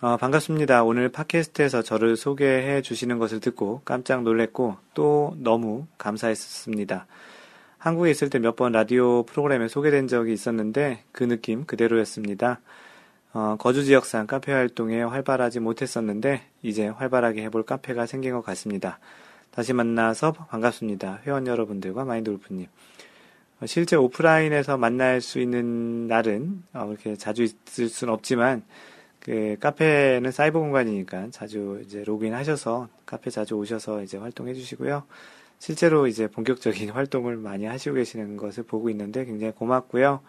[0.00, 0.82] 어, 반갑습니다.
[0.82, 7.06] 오늘 팟캐스트에서 저를 소개해 주시는 것을 듣고 깜짝 놀랐고 또 너무 감사했습니다.
[7.86, 12.58] 한국에 있을 때 몇 번 라디오 프로그램에 소개된 적이 있었는데 그 느낌 그대로였습니다.
[13.32, 18.98] 어, 거주 지역상 카페 활동에 활발하지 못했었는데 이제 활발하게 해볼 카페가 생긴 것 같습니다.
[19.52, 21.20] 다시 만나서 반갑습니다.
[21.26, 22.66] 회원 여러분들과 마인드 골프님.
[23.60, 28.64] 어, 실제 오프라인에서 만날 수 있는 날은 어, 그렇게 자주 있을 수는 없지만
[29.20, 35.04] 그 카페는 사이버 공간이니까 자주 이제 로그인 하셔서 카페 자주 오셔서 이제 활동해 주시고요.
[35.58, 40.20] 실제로 이제 본격적인 활동을 많이 하시고 계시는 것을 보고 있는데 굉장히 고맙고요.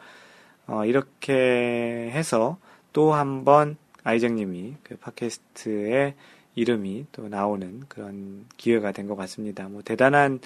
[0.68, 2.58] 어, 이렇게 해서
[2.94, 6.16] 또 한 번 아이쟁님이 그 팟캐스트의
[6.56, 9.68] 이름이 또 나오는 그런 기회가 된 것 같습니다.
[9.70, 10.40] 뭐 대단한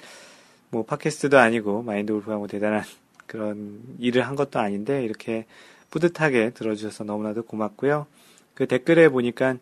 [0.70, 2.82] 뭐 팟캐스트도 아니고 마인드 골프가 뭐 대단한
[3.26, 5.46] 그런 일을 한 것도 아닌데 이렇게
[5.90, 8.06] 뿌듯하게 들어주셔서 너무나도 고맙고요.
[8.54, 9.56] 그 댓글에 보니까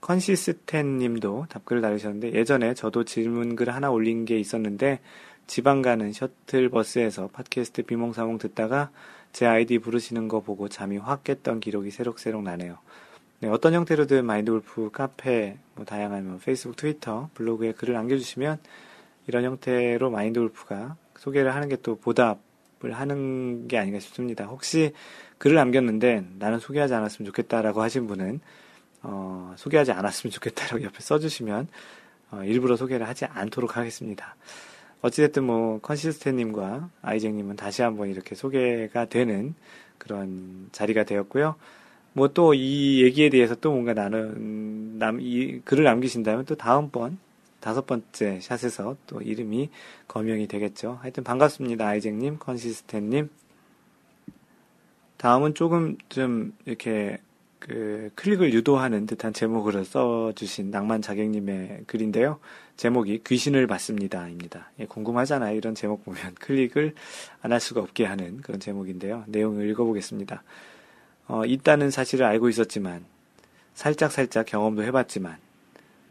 [0.00, 5.00] 컨시스텐 님도 답글을 달으셨는데 예전에 저도 질문글 하나 올린 게 있었는데
[5.46, 8.90] 지방 가는 셔틀버스에서 팟캐스트 비몽사몽 듣다가
[9.32, 12.78] 제 아이디 부르시는 거 보고 잠이 확 깼던 기록이 새록새록 나네요.
[13.40, 18.58] 네, 어떤 형태로든 마인드 골프 카페, 뭐 다양한 뭐 페이스북, 트위터, 블로그에 글을 남겨주시면
[19.26, 24.44] 이런 형태로 마인드 골프가 소개를 하는 게 또 보답을 하는 게 아닌가 싶습니다.
[24.44, 24.92] 혹시
[25.38, 28.40] 글을 남겼는데 나는 소개하지 않았으면 좋겠다라고 하신 분은
[29.02, 31.68] 어, 소개하지 않았으면 좋겠다라고 옆에 써주시면
[32.32, 34.36] 어, 일부러 소개를 하지 않도록 하겠습니다.
[35.02, 39.54] 어찌됐든 뭐 컨시스텐님과 아이쟁님은 다시 한번 이렇게 소개가 되는
[39.98, 41.56] 그런 자리가 되었고요.
[42.12, 47.18] 뭐 또 이 얘기에 대해서 또 뭔가 나는 남이 글을 남기신다면 또 다음번
[47.60, 49.70] 다섯 번째 샷에서 또 이름이
[50.08, 50.98] 거명이 되겠죠.
[51.02, 51.86] 하여튼 반갑습니다.
[51.86, 53.28] 아이쟁님, 컨시스텐님.
[55.18, 57.18] 다음은 조금 좀 이렇게
[57.60, 62.40] 그 클릭을 유도하는 듯한 제목으로 써주신 낭만 자객님의 글인데요.
[62.76, 64.70] 제목이 귀신을 봤습니다입니다.
[64.80, 65.54] 예, 궁금하잖아요.
[65.56, 66.94] 이런 제목 보면 클릭을
[67.42, 69.24] 안 할 수가 없게 하는 그런 제목인데요.
[69.26, 70.42] 내용을 읽어보겠습니다.
[71.28, 73.04] 어, 있다는 사실을 알고 있었지만
[73.74, 75.36] 살짝 살짝 경험도 해봤지만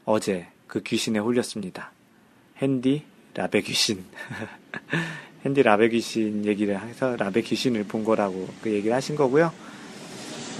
[0.06, 1.92] 어제 그 귀신에 홀렸습니다.
[2.58, 4.06] 핸디 라베 귀신.
[5.44, 9.52] 핸디 라베 귀신 얘기를 해서 라베 귀신을 본 거라고 그 얘기를 하신 거고요.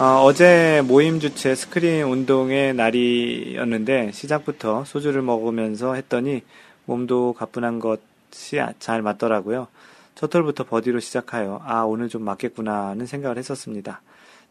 [0.02, 6.42] 어, 제 모임 주최 스크린 운동의 날이었는데 시작부터 소주를 먹으면서 했더니
[6.86, 9.68] 몸도 가뿐한 것이 잘 맞더라고요.
[10.16, 14.02] 첫 홀부터 버디로 시작하여 아 오늘 좀 맞겠구나 하는 생각을 했었습니다.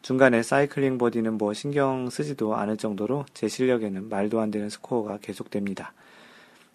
[0.02, 5.94] 중간에 사이클링 버디는 뭐 신경 쓰지도 않을 정도로 제 실력에는 말도 안 되는 스코어가 계속됩니다.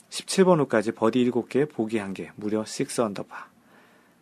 [0.09, 3.49] 17번 홀까지 버디 7개, 보기 1개, 무려 6 언더파.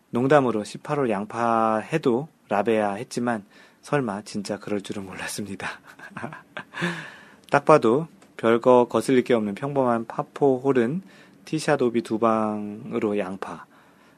[0.09, 3.45] 농담으로 18홀 양파해도 라베야 했지만
[3.81, 5.67] 설마 진짜 그럴 줄은 몰랐습니다.
[7.49, 11.01] 딱 봐도 별거 거슬릴 게 없는 평범한 파포 홀은
[11.45, 13.65] 티샷 오비 두 방으로 양파.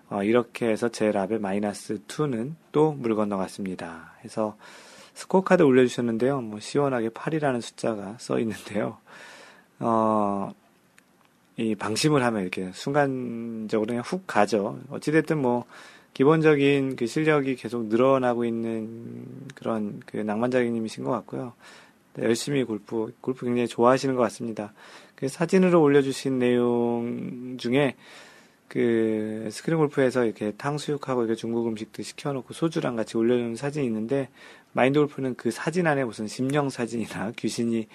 [0.10, 4.14] 어, 이렇게 해서 제 라베 마이너스 2는 또 물 건너갔습니다.
[4.24, 4.56] 해서
[5.16, 6.42] 스코어 카드 올려주셨는데요.
[6.42, 8.98] 뭐 시원하게 8이라는 숫자가 써 있는데요.
[9.80, 10.52] 어,
[11.58, 14.80] 이 방심을 하면 이렇게 순간적으로 그냥 훅 가죠.
[14.90, 15.66] 어찌됐든 뭐
[16.14, 21.54] 기본적인 그 실력이 계속 늘어나고 있는 그런 그 낭만자객님이신 것 같고요.
[22.16, 24.74] 네, 열심히 골프, 골프 굉장히 좋아하시는 것 같습니다.
[25.16, 27.96] 그 사진으로 올려주신 내용 중에
[28.68, 34.30] 그 스크린 골프에서 이렇게 탕수육하고 이렇게 중국 음식도 시켜놓고 소주랑 같이 올려놓은 사진이 있는데
[34.72, 37.88] 마인드 골프는 그 사진 안에 무슨 심령 사진이나 귀신이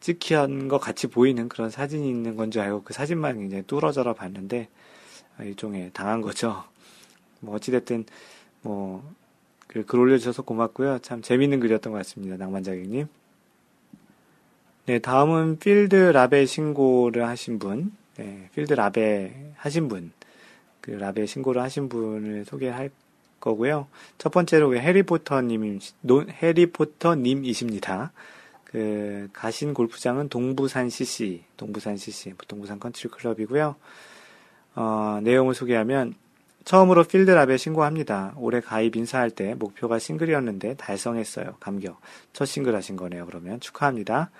[0.00, 4.68] 찍힌 것 같이 보이는 그런 사진이 있는 건 줄 알고 그 사진만 굉장히 뚫어져라 봤는데
[5.40, 6.64] 일종의 당한 거죠.
[7.42, 8.06] 뭐 어찌됐든
[8.62, 11.00] 뭐그글 올려주셔서 고맙고요.
[11.00, 12.36] 참 재밌는 글이었던 것 같습니다.
[12.36, 13.08] 낭만자객님.
[14.86, 20.12] 네, 다음은 필드 라베 신고를 하신 분, 네, 필드 라베 하신 분,
[20.80, 22.90] 그 라베 신고를 하신 분을 소개할
[23.38, 23.86] 거고요.
[24.18, 25.78] 첫 번째로 해리포터님,
[26.30, 28.12] 해리포터님이십니다.
[28.64, 33.76] 그 가신 골프장은 동부산 CC, 동부산 CC, 동부산 컨트리 클럽이고요.
[34.74, 36.14] 어, 내용을 소개하면
[36.64, 38.34] 처음으로 필드라베 신고합니다.
[38.36, 41.56] 올해 가입 인사할 때 목표가 싱글이었는데 달성했어요.
[41.60, 42.00] 감격.
[42.32, 43.26] 첫 싱글 하신 거네요.
[43.26, 44.30] 그러면 축하합니다.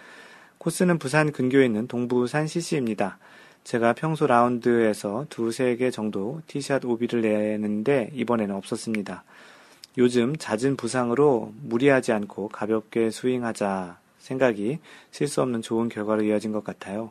[0.59, 3.19] 코스는 부산 근교에 있는 동부산 CC입니다.
[3.65, 9.25] 제가 평소 라운드에서 두세 개 정도 티샷 오비를 내는데 이번에는 없었습니다.
[9.99, 14.79] 요즘 잦은 부상으로 무리하지 않고 가볍게 스윙하자 생각이
[15.11, 17.11] 실수 없는 좋은 결과로 이어진 것 같아요.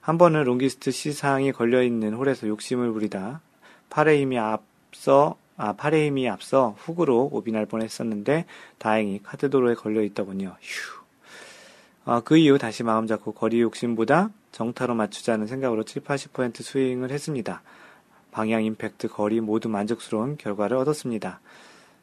[0.00, 3.40] 한 번은 longest 시상이 걸려있는 홀에서 욕심을 부리다
[3.90, 8.44] 힘이 앞서 아, 힘이 앞서 훅으로 오비 날 뻔했었는데
[8.78, 10.56] 다행히 카트도로에 걸려 있더군요.
[10.60, 10.98] 휴.
[12.04, 17.60] 아, 그 이후 다시 마음 잡고 거리 욕심보다 정타로 맞추자는 생각으로 7, 80% 스윙을 했습니다.
[18.30, 21.40] 방향, 임팩트, 거리 모두 만족스러운 결과를 얻었습니다.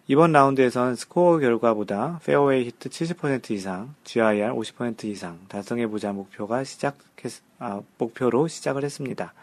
[0.07, 6.97] 이번 라운드에선 스코어 결과보다 페어웨이 히트 70% 이상, GIR 50% 이상 달성해보자 목표가 시작,
[7.57, 9.33] 아, 목표로 시작을 했습니다.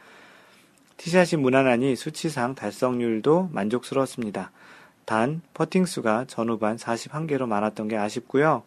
[1.03, 4.53] 티샷이 무난하니 수치상 달성률도 만족스러웠습니다.
[5.05, 8.62] 단, 퍼팅 수가 전후반 41개로 많았던 게 아쉽고요.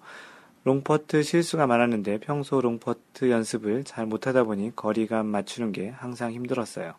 [0.65, 6.95] 롱퍼트 실수가 많았는데 평소 롱퍼트 연습을 잘 못하다 보니 거리감 맞추는 게 항상 힘들었어요.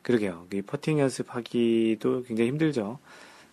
[0.00, 0.46] 그러게요.
[0.66, 2.98] 퍼팅 연습하기도 굉장히 힘들죠.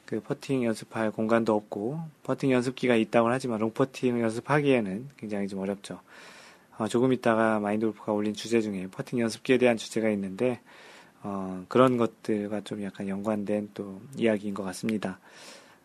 [0.06, 6.00] 그 퍼팅 연습할 공간도 없고 퍼팅 연습기가 있다고 하지만 롱퍼팅 연습하기에는 굉장히 좀 어렵죠.
[6.78, 10.62] 어, 조금 있다가 마인드 골프가 올린 주제 중에 퍼팅 연습기에 대한 주제가 있는데
[11.24, 15.20] 어, 그런 것들과 좀 약간 연관된 또 이야기인 것 같습니다.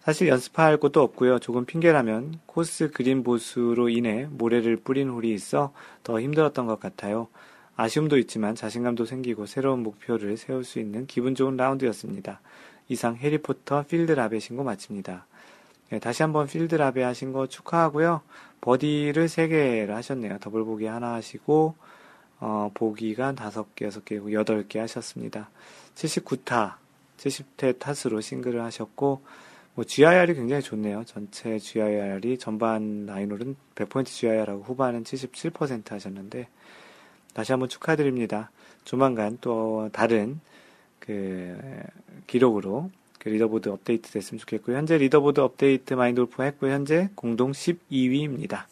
[0.00, 1.38] 사실 연습할 것도 없고요.
[1.38, 7.28] 조금 핑계라면 코스 그린 보수로 인해 모래를 뿌린 홀이 있어 더 힘들었던 것 같아요.
[7.76, 12.40] 아쉬움도 있지만 자신감도 생기고 새로운 목표를 세울 수 있는 기분 좋은 라운드였습니다.
[12.88, 15.26] 이상 해리포터 필드라베 신고 마칩니다.
[15.90, 18.20] 네, 다시 한번 필드라베 하신 거 축하하고요.
[18.60, 20.38] 버디를 3개를 하셨네요.
[20.38, 21.74] 더블 보기 하나 하시고
[22.40, 25.50] 어, 보기가 5개, 6개, 8개 하셨습니다.
[25.94, 26.74] 79타,
[27.18, 29.22] 70대 타수로 싱글을 하셨고,
[29.74, 31.04] 뭐, GIR이 굉장히 좋네요.
[31.04, 36.48] 전체 GIR이 전반 나인홀은 100퍼센트 GIR하고 후반은 77% 하셨는데,
[37.32, 38.50] 다시 한번 축하드립니다.
[38.84, 40.40] 조만간 또 다른
[41.00, 41.58] 그
[42.26, 44.76] 기록으로 그 리더보드 업데이트 됐으면 좋겠고요.
[44.76, 46.70] 현재 리더보드 업데이트 마인드 골프 했고요.
[46.70, 48.64] 현재 공동 12위입니다.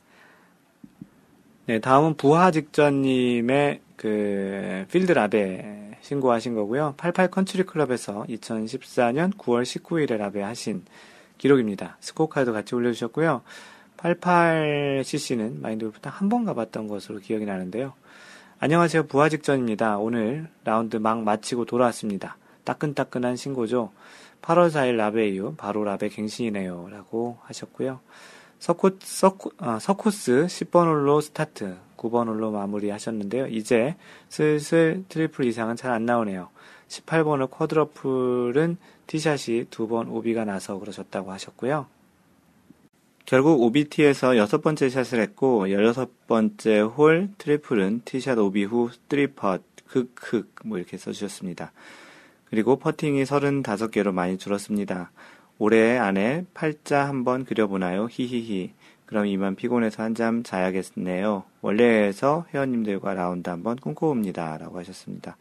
[1.64, 6.94] 네, 다음은 부하 직전님의 그 필드 라베 신고하신 거고요.
[6.96, 10.82] 88 컨트리 클럽에서 2014년 9월 19일에 라베 하신
[11.38, 11.98] 기록입니다.
[12.00, 13.42] 스코어카드 같이 올려주셨고요.
[13.96, 17.92] 88cc는 마인드 골프 한번 가봤던 것으로 기억이 나는데요.
[18.58, 19.06] 안녕하세요.
[19.06, 19.98] 부하 직전입니다.
[19.98, 22.38] 오늘 라운드 막 마치고 돌아왔습니다.
[22.64, 23.92] 따끈따끈한 신고죠.
[24.42, 26.88] 8월 4일 라베 이후 바로 라베 갱신이네요.
[26.90, 28.00] 라고 하셨고요.
[28.62, 33.48] 서코, 서코, 아, 서코스 10번 홀로 스타트, 9번 홀로 마무리 하셨는데요.
[33.48, 33.96] 이제
[34.28, 36.48] 슬슬 트리플 이상은 잘 안 나오네요.
[36.86, 38.76] 18번홀 quadruple은
[39.08, 41.86] 티샷이 두 번 오비가 나서 그러셨다고 하셨고요.
[43.24, 50.78] 결국 OB티에서 여섯 번째 샷을 했고, 16번째 홀 트리플은 티샷 오비 후 3팟, 흑흑, 뭐
[50.78, 51.72] 이렇게 써주셨습니다.
[52.48, 55.10] 그리고 퍼팅이 35개로 많이 줄었습니다.
[55.64, 58.08] 올해 안에 팔자 한번 그려보나요?
[58.10, 58.72] 히히히.
[59.06, 61.44] 그럼 이만 피곤해서 한 잠 자야겠네요.
[61.60, 64.58] 월례회에서 회원님들과 라운드 한번 꿈꿔봅니다.
[64.58, 65.36] 라고 하셨습니다.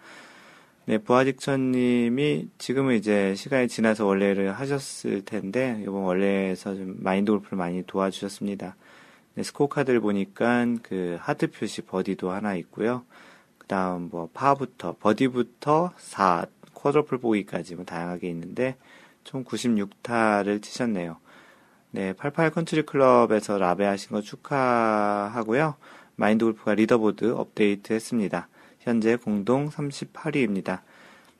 [0.86, 7.82] 네, 부하직전님이 지금은 이제 시간이 지나서 원래를 하셨을 텐데, 이번 월례회에서 좀 마인드 골프를 많이
[7.82, 8.76] 도와주셨습니다.
[9.34, 13.06] 네, 스코어 카드를 보니까 그 하트 표시 버디도 하나 있고요.
[13.58, 18.76] 그 다음 뭐 파부터, 버디부터 4, quadruple 보기까지 뭐 다양하게 있는데,
[19.24, 21.18] 총 96타를 치셨네요.
[21.92, 25.76] 네, 88 컨트리 클럽에서 라베 하신 거 축하하고요.
[26.16, 28.48] 마인드 골프가 리더보드 업데이트 했습니다.
[28.80, 30.82] 현재 공동 38위입니다.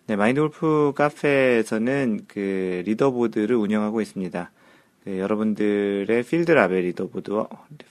[0.08, 4.52] 네, 마인드 골프 카페에서는 그 리더보드를 운영하고 있습니다.
[5.04, 7.32] 그 여러분들의 필드 라베 리더보드,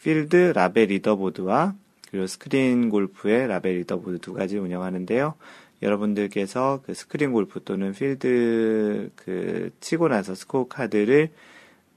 [0.03, 1.75] 필드 라베 리더보드와
[2.11, 5.35] 그리고 스크린 골프의 라베 리더보드 두 가지 운영하는데요.
[5.83, 11.31] 여러분들께서 그 스크린 골프 또는 필드 그 치고 나서 스코어 카드를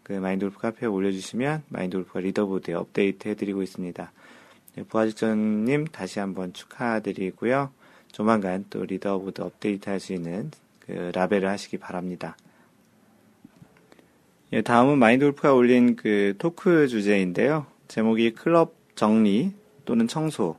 [0.04, 4.12] 그 마인드 골프 카페에 올려주시면 마인드 골프가 리더보드에 업데이트 해드리고 있습니다.
[4.76, 7.72] 네, 부하직전님 다시 한번 축하드리고요.
[8.12, 12.36] 조만간 또 리더보드 업데이트 할 수 있는 그 라베를 하시기 바랍니다.
[14.52, 17.66] 예, 다음은 마인드 골프가 올린 그 토크 주제인데요.
[17.88, 19.54] 제목이 클럽 정리
[19.86, 20.58] 또는 청소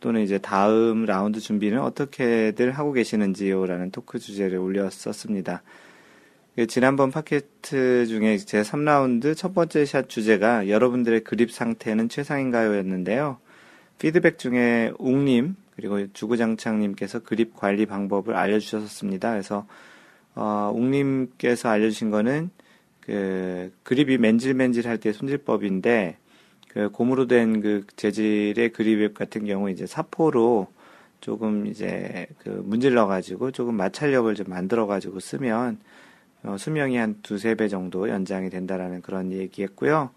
[0.00, 3.66] 또는 이제 다음 라운드 준비는 어떻게들 하고 계시는지요?
[3.66, 5.62] 라는 토크 주제를 올렸었습니다.
[6.56, 12.76] 그 지난번 팟캐스트 중에 제 3라운드 첫 번째 샷 주제가 여러분들의 그립 상태는 최상인가요?
[12.78, 13.38] 였는데요.
[13.98, 19.30] 피드백 중에 웅님, 그리고 주구장창님께서 그립 관리 방법을 알려주셨습니다.
[19.32, 19.66] 그래서,
[20.34, 22.50] 어, 웅님께서 알려주신 거는
[23.00, 26.16] 그 그립이 맨질맨질 할 때 손질법인데,
[26.76, 30.66] 그 고무로 된 그 재질의 그립 같은 경우 이제 사포로
[31.22, 35.78] 조금 이제 그 문질러 가지고 조금 마찰력을 좀 만들어 가지고 쓰면
[36.42, 40.10] 어, 수명이 한 두세 배 정도 연장이 된다라는 그런 얘기했고요.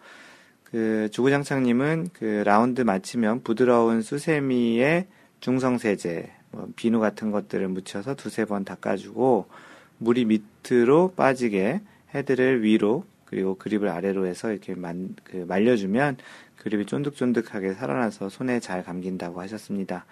[0.66, 5.08] 그 주구장창님은 그 라운드 마치면 부드러운 수세미에
[5.40, 9.46] 중성세제, 뭐 비누 같은 것들을 묻혀서 두세 번 닦아주고
[10.00, 11.80] 물이 밑으로 빠지게
[12.14, 16.18] 헤드를 위로 그리고 그립을 아래로 해서 이렇게 만, 그 말려주면
[16.60, 20.06] 그립이 쫀득쫀득하게 살아나서 손에 잘 감긴다고 하셨습니다.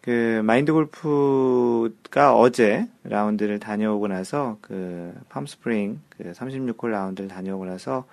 [0.00, 8.06] 그 마인드 골프가 어제 라운드를 다녀오고 나서 그 팜스프링 그 36홀 라운드를 다녀오고 나서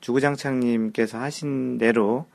[0.00, 2.26] 주구장창님께서 하신 대로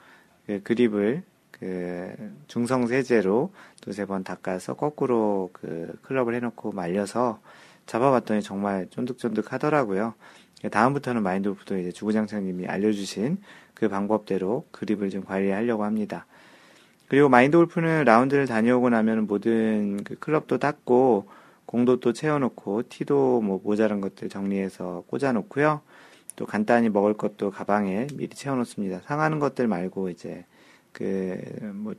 [0.46, 2.16] 그 그립을 그
[2.48, 3.52] 중성 세제로
[3.82, 7.40] 두세 번 닦아서 거꾸로 그 클럽을 해놓고 말려서
[7.88, 10.14] 잡아봤더니 정말 쫀득쫀득 하더라고요.
[10.72, 13.38] 다음부터는 마인드 골프도 이제 주구장창님이 알려주신
[13.74, 16.26] 그 방법대로 그립을 좀 관리하려고 합니다.
[17.08, 21.30] 그리고 마인드 골프는 라운드를 다녀오고 나면 모든 그 클럽도 닦고
[21.66, 25.82] 공도 또 채워놓고 티도 뭐 모자란 것들 정리해서 꽂아놓고요.
[26.36, 29.02] 또 간단히 먹을 것도 가방에 미리 채워놓습니다.
[29.06, 30.46] 상하는 것들 말고 이제
[30.92, 31.38] 그
[31.74, 31.94] 뭐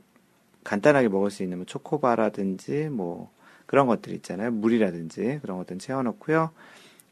[0.63, 3.31] 간단하게 먹을 수 있는 뭐 초코바라든지 뭐
[3.65, 4.51] 그런 것들 있잖아요.
[4.51, 6.51] 물이라든지 그런 것들 채워놓고요.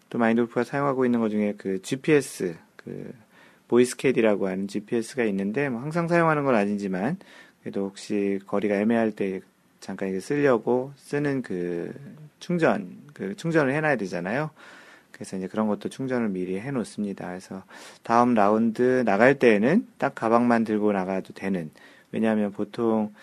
[0.10, 3.14] 또 마인드 골프가 사용하고 있는 것 중에 그 GPS 그
[3.68, 7.18] 보이스캐디라고 하는 GPS가 있는데 뭐 항상 사용하는 건 아니지만
[7.62, 9.42] 그래도 혹시 거리가 애매할 때
[9.80, 11.94] 잠깐 이게 쓰려고 쓰는 그
[12.40, 14.50] 충전, 그 충전을 해놔야 되잖아요.
[15.12, 17.28] 그래서 이제 그런 것도 충전을 미리 해 놓습니다.
[17.28, 17.64] 그래서
[18.04, 21.70] 다음 라운드 나갈 때에는 딱 가방만 들고 나가도 되는.
[22.12, 23.14] 왜냐하면 보통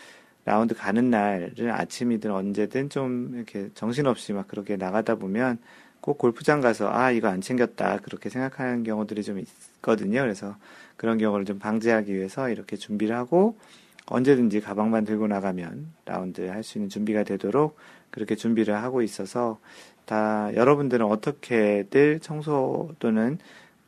[0.45, 5.59] 라운드 가는 날은 아침이든 언제든 좀 이렇게 정신없이 막 그렇게 나가다 보면
[6.07, 7.99] 꼭 골프장 가서 아, 이거 안 챙겼다.
[7.99, 10.21] 그렇게 생각하는 경우들이 좀 있거든요.
[10.21, 10.55] 그래서
[10.97, 13.59] 그런 경우를 좀 방지하기 위해서 이렇게 준비를 하고
[14.07, 17.77] 언제든지 가방만 들고 나가면 라운드 할 수 있는 준비가 되도록
[18.13, 19.59] 그렇게 준비를 하고 있어서
[20.05, 23.39] 다 여러분들은 어떻게들 청소 또는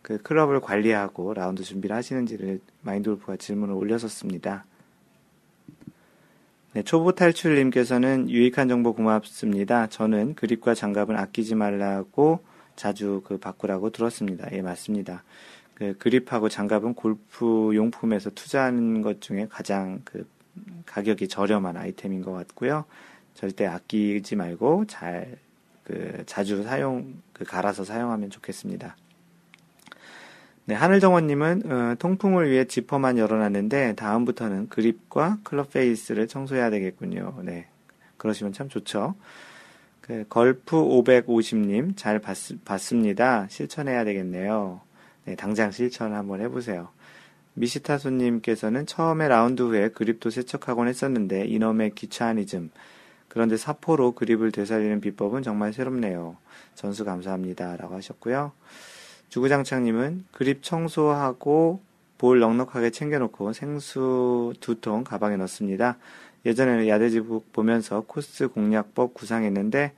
[0.02, 4.64] 그 클럽을 관리하고 라운드 준비를 하시는지를 마인드 골프가 질문을 올렸었습니다.
[6.78, 9.88] 네, 초보 탈출님께서는 유익한 정보 고맙습니다.
[9.88, 12.38] 저는 그립과 장갑은 아끼지 말라고
[12.76, 14.46] 자주 그 바꾸라고 들었습니다.
[14.52, 15.24] 예, 맞습니다.
[15.74, 20.24] 그 그립하고 장갑은 골프 용품에서 투자하는 것 중에 가장 그
[20.86, 22.84] 가격이 저렴한 아이템인 것 같고요.
[23.34, 25.48] 절대 아끼지 말고 잘
[25.88, 28.94] 그 자주 사용 그 갈아서 사용하면 좋겠습니다.
[30.68, 37.38] 네, 하늘정원님은 어, 통풍을 위해 지퍼만 열어놨는데 다음부터는 그립과 클럽 페이스를 청소해야 되겠군요.
[37.42, 37.68] 네,
[38.18, 39.14] 그러시면 참 좋죠.
[40.02, 43.46] 그 걸프 550님 잘 봤, 봤습니다.
[43.48, 44.82] 실천해야 되겠네요.
[45.24, 46.90] 네, 당장 실천 한번 해보세요.
[47.54, 52.70] 미시타소님께서는 처음에 라운드 후에 그립도 세척하곤 했었는데 이놈의 귀차니즘.
[53.28, 56.36] 그런데 사포로 그립을 되살리는 비법은 정말 새롭네요.
[56.74, 57.78] 전수 감사합니다.
[57.78, 58.52] 라고 하셨고요.
[59.28, 61.80] 주구장창님은 그립 청소하고
[62.18, 65.98] 볼 넉넉하게 챙겨놓고 생수 두 통 가방에 넣습니다.
[66.46, 69.92] 예전에는 야대지북 보면서 코스 공략법 구상했는데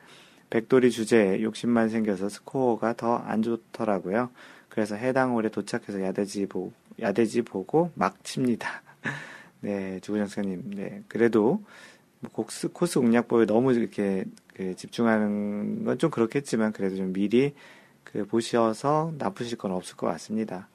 [0.50, 4.30] 백돌이 주제에 욕심만 생겨서 스코어가 더 안 좋더라고요.
[4.68, 8.82] 그래서 해당 홀에 도착해서 야대지 보, 야대지 보고 막 칩니다.
[9.60, 10.70] 네, 주구장사님.
[10.74, 11.62] 네, 그래도
[12.20, 14.24] 뭐 코스, 코스 공략법에 너무 이렇게
[14.54, 17.54] 그 집중하는 건 좀 그렇겠지만 그래도 좀 미리
[18.04, 20.68] 그 보셔서 나쁘실 건 없을 것 같습니다.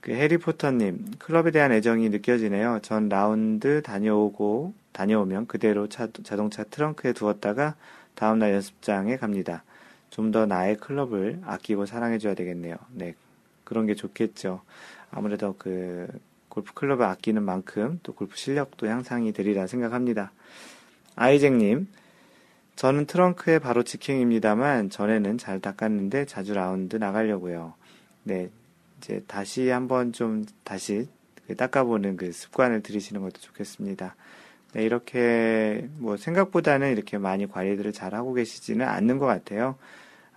[0.00, 2.80] 그 해리포터님, 클럽에 대한 애정이 느껴지네요.
[2.82, 7.76] 전 라운드 다녀오고, 다녀오면 그대로 차, 자동차 트렁크에 두었다가
[8.14, 9.62] 다음날 연습장에 갑니다.
[10.12, 12.76] 좀 더 나의 클럽을 아끼고 사랑해줘야 되겠네요.
[12.92, 13.14] 네.
[13.64, 14.60] 그런 게 좋겠죠.
[15.10, 16.06] 아무래도 그
[16.50, 20.32] 골프 클럽을 아끼는 만큼 또 골프 실력도 향상이 되리라 생각합니다.
[21.16, 21.88] 아이잭님,
[22.76, 27.74] 저는 트렁크에 바로 직행입니다만 전에는 잘 닦았는데 자주 라운드 나가려고요.
[28.24, 28.50] 네,
[28.98, 31.08] 이제 다시 한번 좀 다시
[31.46, 34.16] 그 닦아보는 그 습관을 들이시는 것도 좋겠습니다.
[34.72, 39.76] 네, 이렇게 뭐 생각보다는 이렇게 많이 관리들을 잘 하고 계시지는 않는 것 같아요.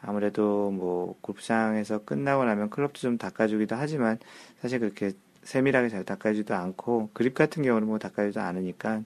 [0.01, 4.19] 아무래도 뭐 골프장에서 끝나고 나면 클럽도 좀 닦아주기도 하지만
[4.61, 5.13] 사실 그렇게
[5.43, 9.03] 세밀하게 잘 닦아주지도 않고 그립 같은 경우는 뭐 닦아주지도 않으니까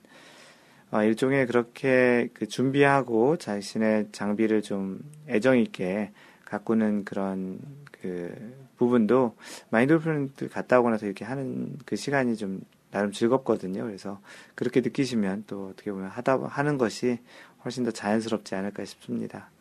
[0.92, 6.12] 어, 일종의 그렇게 그 준비하고 자신의 장비를 좀 애정 있게
[6.46, 7.60] 가꾸는 그런
[7.92, 8.34] 그
[8.78, 9.36] 부분도
[9.70, 12.62] 마인드 골프를 갔다 오고 나서 이렇게 하는 그 시간이 좀
[12.92, 13.84] 나름 즐겁거든요.
[13.84, 14.20] 그래서
[14.56, 17.20] 그렇게 느끼시면 또 어떻게 보면 하다 하는 것이
[17.64, 19.52] 훨씬 더 자연스럽지 않을까 싶습니다.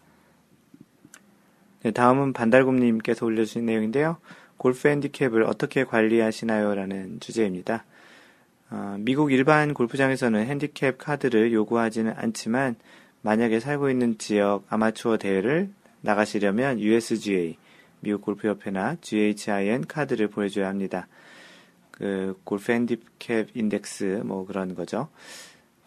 [1.83, 4.17] 네, 다음은 반달곰님께서 올려주신 내용인데요.
[4.57, 6.75] 골프 핸디캡을 어떻게 관리하시나요?
[6.75, 7.85] 라는 주제입니다.
[8.71, 12.77] 어, 미국 일반 골프장에서는 핸디캡 카드를 요구하지는 않지만
[13.23, 15.71] 만약에 살고 있는 지역 아마추어 대회를
[16.03, 17.57] 나가시려면 USGA,
[18.01, 21.09] 미국 골프협회나 GHIN 카드를 보여줘야 합니다.
[21.91, 25.09] 그 골프 핸디캡 인덱스 뭐 그런 거죠.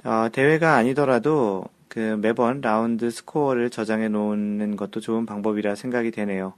[0.03, 6.53] 어, 대회가 아니더라도 그 매번 라운드 스코어를 저장해 놓는 것도 좋은 방법이라 생각이 되네요.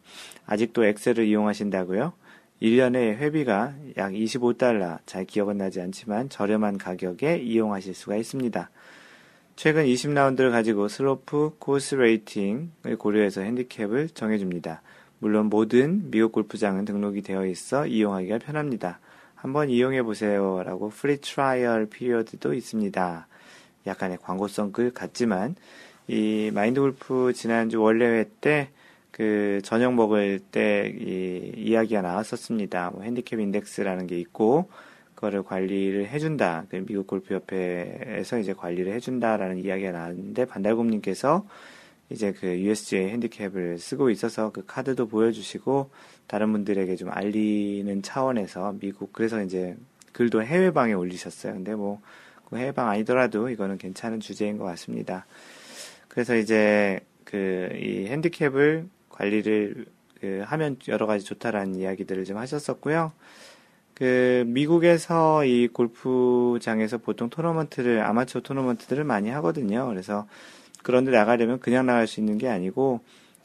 [0.45, 2.13] 아직도 엑셀을 이용하신다고요?
[2.61, 8.69] 1년에 회비가 약 25달러, 잘 기억은 나지 않지만 저렴한 가격에 이용하실 수가 있습니다.
[9.55, 14.81] 최근 20라운드를 가지고 slope course rating을 고려해서 핸디캡을 정해줍니다.
[15.19, 18.99] 물론 모든 미국 골프장은 등록이 되어 있어 이용하기가 편합니다.
[19.35, 20.63] 한번 이용해 보세요.
[20.63, 23.27] 라고 free trial period도 있습니다.
[23.85, 25.55] 약간의 광고성 글 같지만
[26.07, 28.69] 이 마인드 골프 지난주 월례회 때
[29.13, 32.91] 그 저녁 먹을 때 이 이야기가 나왔었습니다.
[32.91, 34.69] 뭐 핸디캡 인덱스라는 게 있고
[35.15, 36.65] 그거를 관리를 해준다.
[36.69, 41.47] 그 미국 골프협회에서 이제 관리를 해준다라는 이야기가 나왔는데 반달곰님께서
[42.09, 45.91] 이제 그 USJ 핸디캡을 쓰고 있어서 그 카드도 보여주시고
[46.27, 49.77] 다른 분들에게 좀 알리는 차원에서 미국 그래서 이제
[50.11, 51.53] 글도 해외방에 올리셨어요.
[51.53, 51.99] 근데 뭐뭐
[52.55, 55.25] 해방 아니더라도 이거는 괜찮은 주제인 것 같습니다.
[56.07, 59.85] 그래서 이제 그 이 핸디캡을 관리를
[60.19, 63.11] 그 하면 여러 가지 좋다라는 이야기들을 좀 하셨었고요.
[63.93, 69.87] 그 미국에서 이 골프장에서 보통 토너먼트를 아마추어 토너먼트들을 많이 하거든요.
[69.87, 70.27] 그래서
[70.81, 73.01] 그런데 나가려면 그냥 나갈 수 있는 게 아니고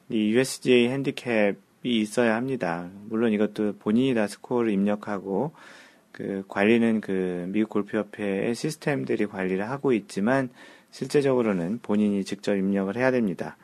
[0.08, 2.88] 이 USGA 핸디캡이 있어야 합니다.
[3.08, 5.52] 물론 이것도 본인이 다 스코어를 입력하고
[6.12, 10.48] 그 관리는 그 미국 골프협회의 시스템들이 관리를 하고 있지만
[10.90, 13.56] 실제적으로는 본인이 직접 입력을 해야 됩니다.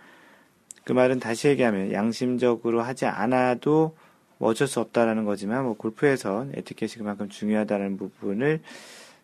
[0.85, 3.97] 그 말은 다시 얘기하면 양심적으로 하지 않아도
[4.39, 8.61] 뭐 어쩔 수 없다라는 거지만 뭐 골프에서 에티켓이 그만큼 중요하다는 부분을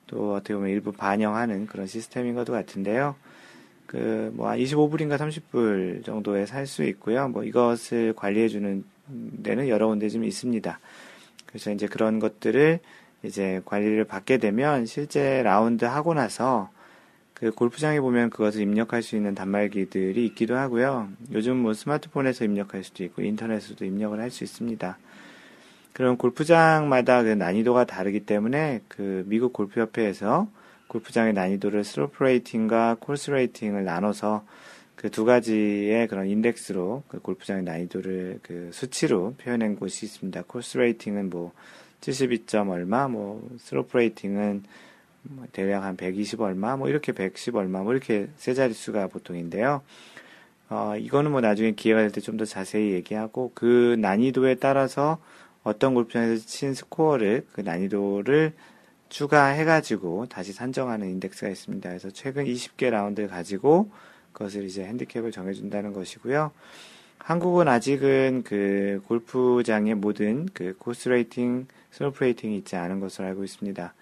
[0.07, 3.15] 또 어떻게 보면 일부 반영하는 그런 시스템인 것도 같은데요.
[3.87, 7.29] 그 뭐 25불인가 30불 정도에 살 수 있고요.
[7.29, 8.85] 뭐 이것을 관리해 주는
[9.43, 10.79] 데는 여러 군데 좀 있습니다.
[11.47, 12.79] 그래서 이제 그런 것들을
[13.25, 16.71] 이제 관리를 받게 되면 실제 라운드 하고 나서
[17.41, 21.09] 그 골프장에 보면 그것을 입력할 수 있는 단말기들이 있기도 하고요.
[21.33, 24.99] 요즘 뭐 스마트폰에서 입력할 수도 있고 인터넷으로도 입력을 할 수 있습니다.
[25.95, 30.49] 그럼 골프장마다 그 난이도가 다르기 때문에 그 미국 골프협회에서
[30.89, 34.45] 골프장의 난이도를 slope rating과 course rating을 나눠서
[35.01, 40.43] 그 두 가지의 그런 인덱스로 그 골프장의 난이도를 그 수치로 표현한 곳이 있습니다.
[40.47, 41.53] course rating은 뭐
[42.03, 44.71] 72점 얼마, 뭐, slope rating은 뭐
[45.53, 49.83] 대략 한 120 얼마, 뭐, 이렇게 110 얼마, 뭐, 이렇게 세 자릿수가 보통인데요.
[50.71, 55.19] 어, 이거는 뭐 나중에 기회가 될 때 좀 더 자세히 얘기하고, 그 난이도에 따라서
[55.65, 58.53] 어떤 골프장에서 친 스코어를, 그 난이도를
[59.09, 61.89] 추가해가지고 다시 산정하는 인덱스가 있습니다.
[61.89, 63.91] 그래서 최근 20개 라운드를 가지고
[64.33, 66.53] 그것을 이제 핸디캡을 정해준다는 것이고요.
[67.19, 73.93] 한국은 아직은 그 골프장의 모든 그 course rating, slope rating이 있지 않은 것으로 알고 있습니다.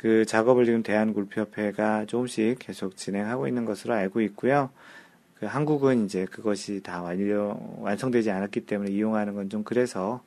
[0.00, 4.70] 그 작업을 지금 대한골프협회가 조금씩 계속 진행하고 있는 것으로 알고 있고요.
[5.38, 10.22] 그 한국은 이제 그것이 다 완료, 완성되지 않았기 때문에 이용하는 건 좀 그래서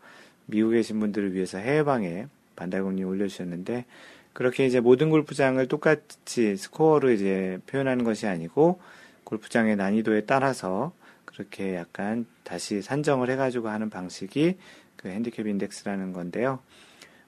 [0.46, 3.86] 미국에 계신 분들을 위해서 해외방에 반달곰님 올려주셨는데
[4.34, 8.80] 그렇게 이제 모든 골프장을 똑같이 스코어로 이제 표현하는 것이 아니고
[9.24, 10.94] 골프장의 난이도에 따라서
[11.26, 14.56] 그렇게 약간 다시 산정을 해가지고 하는 방식이
[14.98, 16.60] 그 핸디캡 인덱스라는 건데요.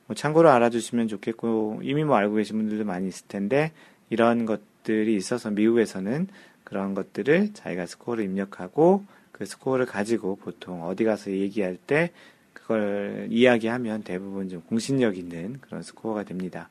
[0.08, 3.72] 뭐 참고로 알아주시면 좋겠고 이미 뭐 알고 계신 분들도 많이 있을 텐데
[4.10, 6.28] 이런 것들이 있어서 미국에서는
[6.64, 12.12] 그런 것들을 자기가 스코어를 입력하고 그 스코어를 가지고 보통 어디 가서 얘기할 때
[12.54, 16.70] 그걸 이야기하면 대부분 좀 공신력 있는 그런 스코어가 됩니다.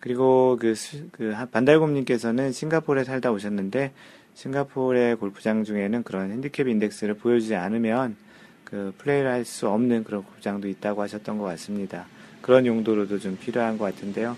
[0.00, 0.74] 그리고 그,
[1.12, 3.92] 그 반달곰님께서는 싱가포르에 살다 오셨는데
[4.34, 8.16] 싱가포르의 골프장 중에는 그런 핸디캡 인덱스를 보여주지 않으면
[8.64, 12.06] 그 플레이를 할 수 없는 그런 골프장도 있다고 하셨던 것 같습니다.
[12.46, 14.36] 그런 용도로도 좀 필요한 것 같은데요.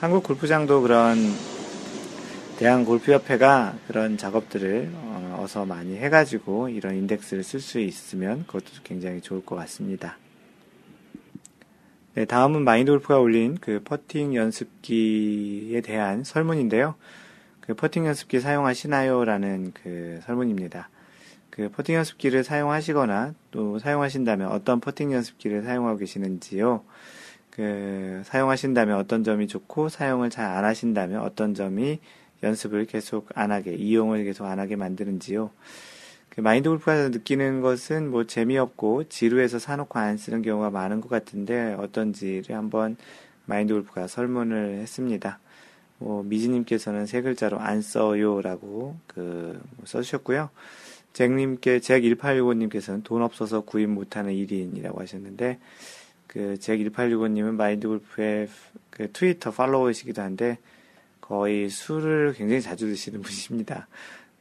[0.00, 1.18] 한국 골프장도 그런
[2.56, 9.20] 대한 골프협회가 그런 작업들을 어, 서 많이 해가지고 이런 인덱스를 쓸 수 있으면 그것도 굉장히
[9.20, 10.16] 좋을 것 같습니다.
[12.14, 16.94] 네, 다음은 마인드 골프가 올린 그 퍼팅 연습기에 대한 설문인데요.
[17.60, 19.26] 그 퍼팅 연습기 사용하시나요?
[19.26, 20.88] 라는 그 설문입니다.
[21.50, 26.82] 그 퍼팅 연습기를 사용하시거나 또 사용하신다면 어떤 퍼팅 연습기를 사용하고 계시는지요.
[27.52, 32.00] 그 사용하신다면 어떤 점이 좋고 사용을 잘 안 하신다면 어떤 점이
[32.42, 35.50] 연습을 계속 안 하게 이용을 계속 안 하게 만드는지요.
[36.30, 41.74] 그 마인드 골프가 느끼는 것은 뭐 재미없고 지루해서 사놓고 안 쓰는 경우가 많은 것 같은데
[41.78, 42.96] 어떤지를 한번
[43.44, 45.38] 마인드 골프가 설문을 했습니다.
[45.98, 50.48] 뭐 미지님께서는 세 글자로 안 써요라고 그 써주셨고요.
[51.12, 55.58] 잭님께 잭1865님께서는 돈 없어서 구입 못하는 1인이라고 하셨는데
[56.32, 58.48] 그 잭1865님은 마인드 골프의
[58.90, 60.58] 그 트위터 팔로워이시기도 한데
[61.20, 63.86] 거의 술을 굉장히 자주 드시는 분이십니다.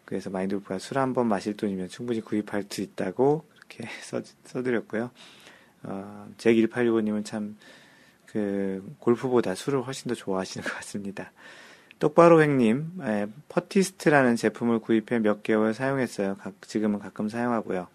[0.06, 5.12] 그래서 마인드 골프가 술 한 번 마실 돈이면 충분히 구입할 수 있다고 그렇게 써, 써드렸고요.
[5.84, 7.58] 어, 잭1865님은 참
[8.32, 11.32] 그 골프보다 술을 훨씬 더 좋아하시는 것 같습니다.
[12.00, 16.38] 똑바로 행님, 예, 퍼티스트라는 제품을 구입해 몇 개월 사용했어요.
[16.38, 17.88] 각, 지금은 가끔 사용하고요.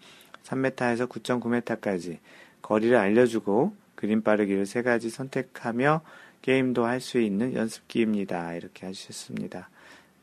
[0.43, 2.19] 3m에서 9.9m까지
[2.61, 6.01] 거리를 알려주고 그린 빠르기를 세 가지 선택하며
[6.43, 8.53] 게임도 할 수 있는 연습기입니다.
[8.53, 9.69] 이렇게 해주셨습니다.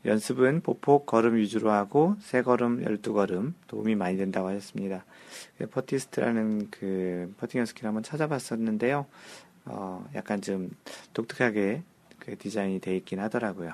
[0.06, 5.04] 연습은 보폭 걸음 위주로 하고 세 걸음, 열두 걸음 도움이 많이 된다고 하셨습니다.
[5.70, 9.06] 퍼티스트라는 그 퍼팅 연습기를 한번 찾아봤었는데요.
[9.66, 10.70] 어, 약간 좀
[11.12, 11.82] 독특하게
[12.18, 13.72] 그 디자인이 돼 있긴 하더라고요.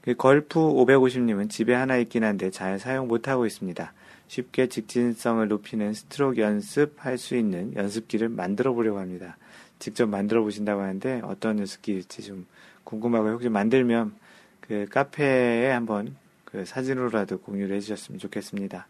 [0.00, 3.92] 그 걸프 550님은 집에 하나 있긴 한데 잘 사용 못하고 있습니다.
[4.32, 9.36] 쉽게 직진성을 높이는 스트로크 연습할 수 있는 연습기를 만들어 보려고 합니다.
[9.78, 12.46] 직접 만들어 보신다고 하는데 어떤 연습기일지 좀
[12.84, 13.32] 궁금하고요.
[13.32, 14.14] 혹시 만들면
[14.62, 16.16] 그 카페에 한번
[16.46, 18.86] 그 사진으로라도 공유를 해주셨으면 좋겠습니다.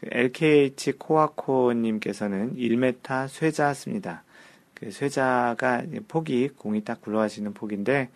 [0.00, 4.22] 그 LKH 코아코님께서는 1m 쇠자 씁니다.
[4.74, 8.10] 그 쇠자가 폭이 공이 딱 굴러가시는 폭인데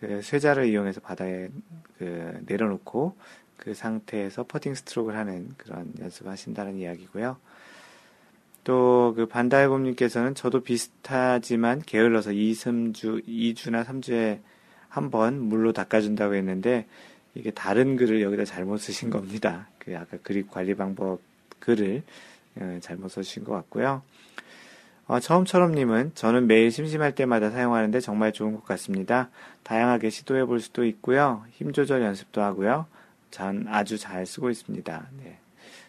[0.00, 1.50] 그 쇠자를 이용해서 바다에
[1.98, 3.14] 그 내려놓고
[3.62, 7.36] 그 상태에서 퍼팅 스트로크를 하는 그런 연습하신다는 이야기고요.
[8.64, 14.40] 또 그 반달곰님께서는 저도 비슷하지만 게을러서 2, 3주, 2주나 3주에
[14.88, 16.86] 한 번 물로 닦아준다고 했는데
[17.34, 19.68] 이게 다른 글을 여기다 잘못 쓰신 겁니다.
[19.78, 21.20] 그 아까 그립 관리 방법
[21.60, 22.02] 글을
[22.56, 24.02] 어, 잘못 써주신 것 같고요.
[25.06, 29.30] 어, 처음처럼님은 저는 매일 심심할 때마다 사용하는데 정말 좋은 것 같습니다.
[29.62, 31.44] 다양하게 시도해 볼 수도 있고요.
[31.52, 32.86] 힘 조절 연습도 하고요.
[33.32, 35.08] 전 아주 잘 쓰고 있습니다.
[35.24, 35.38] 네.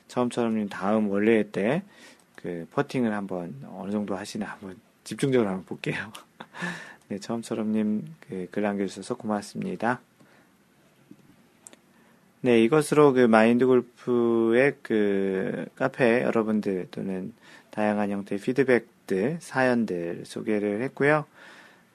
[0.08, 1.84] 처음처럼님 다음 원래 때
[2.44, 4.76] 그 퍼팅을 한번 어느 정도 하시나 한번
[5.06, 6.12] 집중적으로 한번 볼게요.
[7.08, 10.02] 네, 처음처럼님 그 글 남겨주셔서 고맙습니다.
[12.42, 17.34] 네, 이것으로 그 마인드 골프의 그 카페 여러분들 또는
[17.70, 21.26] 다양한 형태의 피드백들, 사연들 소개를 했고요.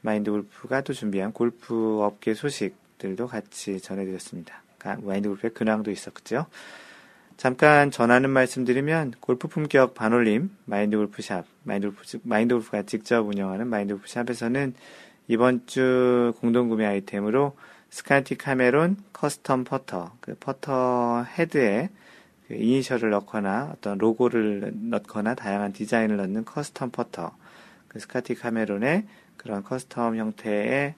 [0.00, 4.62] 마인드 골프가 또 준비한 골프 업계 소식들도 같이 전해드렸습니다.
[4.96, 6.46] 마인드 골프의 근황도 있었죠.
[7.36, 13.68] 잠깐 전하는 말씀 드리면 골프 품격 반올림 마인드 골프샵 마인드 골프 마인드 골프가 직접 운영하는
[13.68, 14.74] 마인드 골프샵에서는
[15.28, 17.54] 이번 주 공동 구매 아이템으로
[17.90, 21.90] 스카티 카메론 custom 퍼터, 그 퍼터 헤드에
[22.46, 27.36] 그 이니셜을 넣거나 어떤 로고를 넣거나 다양한 디자인을 넣는 custom 퍼터,
[27.88, 30.94] 그 스카티 카메론의 그런 custom 형태의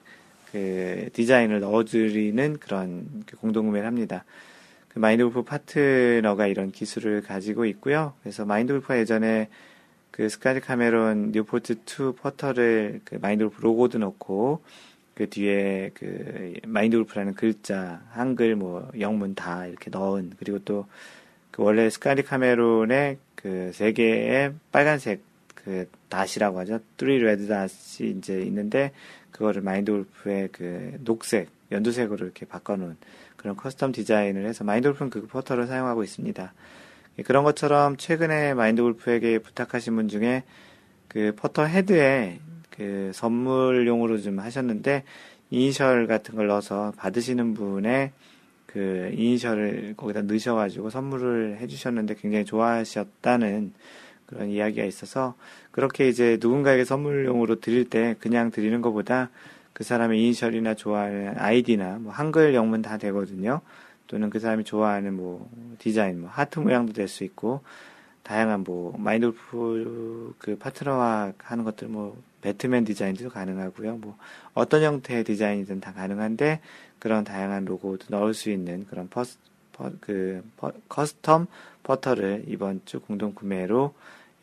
[0.51, 4.25] 그 디자인을 넣어드리는 그런 그 공동구매를 합니다.
[4.89, 8.13] 그 마인드 골프 파트너가 이런 기술을 가지고 있고요.
[8.21, 9.49] 그래서 마인드 골프가 예전에
[10.11, 14.61] 그 스카티 카메론 뉴포트 2 퍼터를 그 마인드 골프 로고도 넣고
[15.15, 20.87] 그 뒤에 그 마인드 골프라는 글자, 한글 뭐 영문 다 이렇게 넣은 그리고 또
[21.51, 25.21] 그 원래 스카티 카메론의 그 세 개의 빨간색
[25.55, 26.79] 그 dot이라고 하죠.
[26.97, 28.91] three red dot이 이제 있는데
[29.31, 32.97] 그거를 마인드 골프의 그 녹색, 연두색으로 이렇게 바꿔놓은
[33.35, 36.53] 그런 custom 디자인을 해서 마인드 골프는 그 퍼터를 사용하고 있습니다.
[37.25, 40.43] 그런 것처럼 최근에 마인드 골프에게 부탁하신 분 중에
[41.07, 45.03] 그 퍼터 헤드에 그 선물용으로 좀 하셨는데
[45.49, 48.11] 이니셜 같은 걸 넣어서 받으시는 분의
[48.65, 53.73] 그 이니셜을 거기다 넣으셔가지고 선물을 해주셨는데 굉장히 좋아하셨다는
[54.25, 55.35] 그런 이야기가 있어서
[55.71, 59.29] 그렇게 이제 누군가에게 선물용으로 드릴 때 그냥 드리는 것보다
[59.73, 63.61] 그 사람의 이니셜이나 좋아하는 아이디나 뭐 한글 영문 다 되거든요.
[64.07, 65.49] 또는 그 사람이 좋아하는 뭐
[65.79, 67.61] 디자인, 뭐 하트 모양도 될 수 있고
[68.23, 73.97] 다양한 뭐 마인드골프 그 파트너와 하는 것들 뭐 배트맨 디자인도 가능하고요.
[73.97, 74.17] 뭐
[74.53, 76.59] 어떤 형태의 디자인이든 다 가능한데
[76.99, 79.37] 그런 다양한 로고도 넣을 수 있는 그런 퍼스,
[79.73, 81.47] 퍼, 그 퍼, custom
[81.83, 83.93] 퍼터를 이번 주 공동 구매로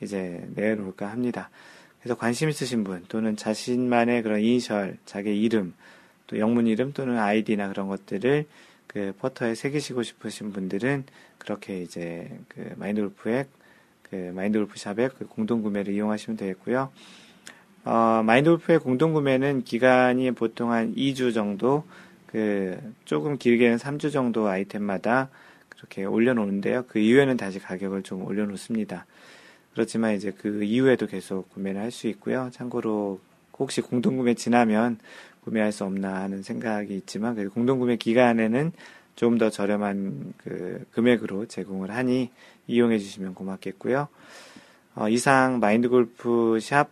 [0.01, 1.51] 이제 내놓을까 합니다.
[2.01, 5.75] 그래서 관심 있으신 분 또는 자신만의 그런 이니셜, 자기 이름,
[6.27, 8.47] 또 영문 이름 또는 아이디나 그런 것들을
[8.87, 11.05] 그 퍼터에 새기시고 싶으신 분들은
[11.39, 13.47] 그렇게 이제 그 마인드 골프의
[14.03, 16.91] 그 마인드 골프 샵의 그 공동 구매를 이용하시면 되겠고요.
[17.85, 21.85] 어, 마인드 골프의 공동 구매는 기간이 보통 한 2주 정도
[22.27, 25.31] 그 조금 길게는 3주 정도 아이템마다
[25.69, 26.85] 그렇게 올려놓는데요.
[26.89, 29.07] 그 이후에는 다시 가격을 좀 올려놓습니다.
[29.79, 32.51] 그렇지만 이제 그 이후에도 계속 구매를 할 수 있고요.
[32.53, 33.21] 참고로
[33.61, 34.99] 혹시 공동구매 지나면
[35.45, 38.73] 구매할 수 없나 하는 생각이 있지만 그 공동구매 기간에는
[39.15, 42.31] 좀 더 저렴한 그 금액으로 제공을 하니
[42.67, 44.09] 이용해 주시면 고맙겠고요.
[44.97, 46.89] 어, 이상 마인드 골프 샵,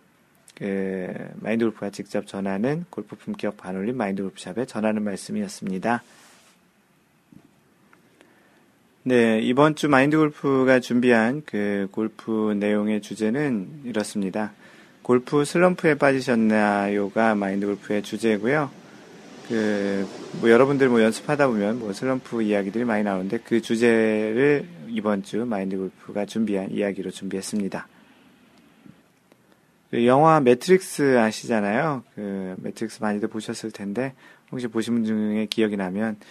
[0.54, 6.04] 그, 마인드 골프가 직접 전하는 골프 품격 반올림 마인드 골프 샵에 전하는 말씀이었습니다.
[9.08, 14.52] 네, 이번 주 마인드 골프가 준비한 그 골프 내용의 주제는 이렇습니다.
[15.02, 18.68] 골프 슬럼프에 빠지셨나요가 마인드 골프의 주제고요.
[19.46, 20.08] 그,
[20.40, 25.76] 뭐 여러분들 뭐 연습하다 보면 뭐 슬럼프 이야기들이 많이 나오는데 그 주제를 이번 주 마인드
[25.76, 27.86] 골프가 준비한 이야기로 준비했습니다.
[29.92, 32.02] 그 영화 매트릭스 아시잖아요.
[32.16, 34.14] 그 매트릭스 많이들 보셨을 텐데
[34.50, 36.24] 혹시 보신 분 중에 기억이 나면 그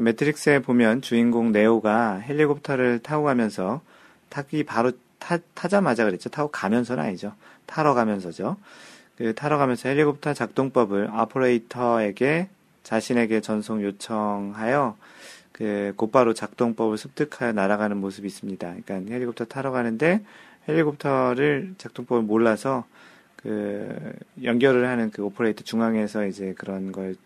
[0.00, 3.80] 매트릭스에 보면 주인공 네오가 헬리콥터를 타고 가면서
[4.28, 6.30] 타기 바로 타, 타자마자 그랬죠.
[6.30, 7.34] 타고 가면서는 아니죠.
[7.66, 8.56] 타러 가면서죠.
[9.16, 12.48] 그 타러 가면서 헬리콥터 작동법을 오퍼레이터에게
[12.82, 14.96] 자신에게 전송 요청하여
[15.52, 18.74] 그 곧바로 작동법을 습득하여 날아가는 모습이 있습니다.
[18.84, 20.24] 그러니까 헬리콥터 타러 가는데
[20.66, 22.84] 헬리콥터를 작동법을 몰라서
[23.36, 27.16] 그 연결을 하는 그 오퍼레이터 중앙에서 이제 그런 걸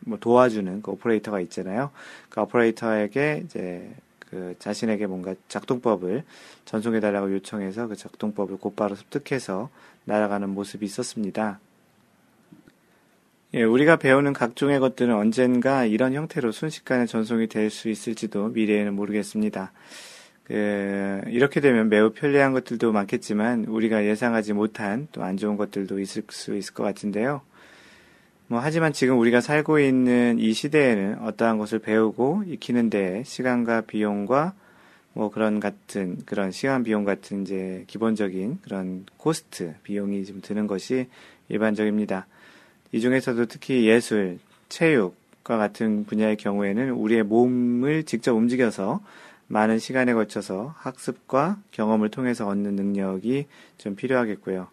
[0.00, 1.90] 뭐 도와주는 그 오퍼레이터가 있잖아요.
[2.28, 6.24] 그 오퍼레이터에게 이제 그 자신에게 뭔가 작동법을
[6.64, 9.70] 전송해 달라고 요청해서 그 작동법을 곧바로 습득해서
[10.04, 11.58] 날아가는 모습이 있었습니다.
[13.54, 19.72] 예, 우리가 배우는 각종의 것들은 언젠가 이런 형태로 순식간에 전송이 될 수 있을지도 미래에는 모르겠습니다.
[20.44, 26.22] 그, 이렇게 되면 매우 편리한 것들도 많겠지만 우리가 예상하지 못한 또 안 좋은 것들도 있을
[26.30, 27.42] 수 있을 것 같은데요.
[28.50, 34.54] 뭐, 하지만 지금 우리가 살고 있는 이 시대에는 어떠한 것을 배우고 익히는 데 시간과 비용과
[35.12, 41.06] 뭐 그런 같은, 그런 시간 비용 같은 이제 기본적인 그런 코스트, 비용이 좀 드는 것이
[41.48, 42.26] 일반적입니다.
[42.90, 49.00] 이 중에서도 특히 예술, 체육과 같은 분야의 경우에는 우리의 몸을 직접 움직여서
[49.46, 53.46] 많은 시간에 걸쳐서 학습과 경험을 통해서 얻는 능력이
[53.78, 54.66] 좀 필요하겠고요.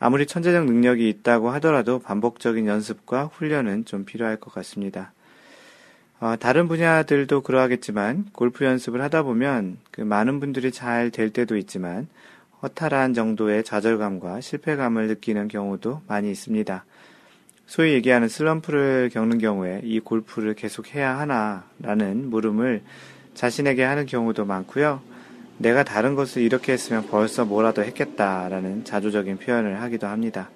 [0.00, 5.12] 아무리 천재적 능력이 있다고 하더라도 반복적인 연습과 훈련은 좀 필요할 것 같습니다.
[6.20, 12.08] 어, 다른 분야들도 그러하겠지만 골프 연습을 하다 보면 그 많은 분들이 잘 될 때도 있지만
[12.62, 16.84] 허탈한 정도의 좌절감과 실패감을 느끼는 경우도 많이 있습니다.
[17.66, 22.82] 소위 얘기하는 슬럼프를 겪는 경우에 이 골프를 계속 해야 하나라는 물음을
[23.34, 25.00] 자신에게 하는 경우도 많고요.
[25.58, 30.50] 내가 다른 것을 이렇게 했으면 벌써 뭐라도 했겠다라는 자조적인 표현을 하기도 합니다.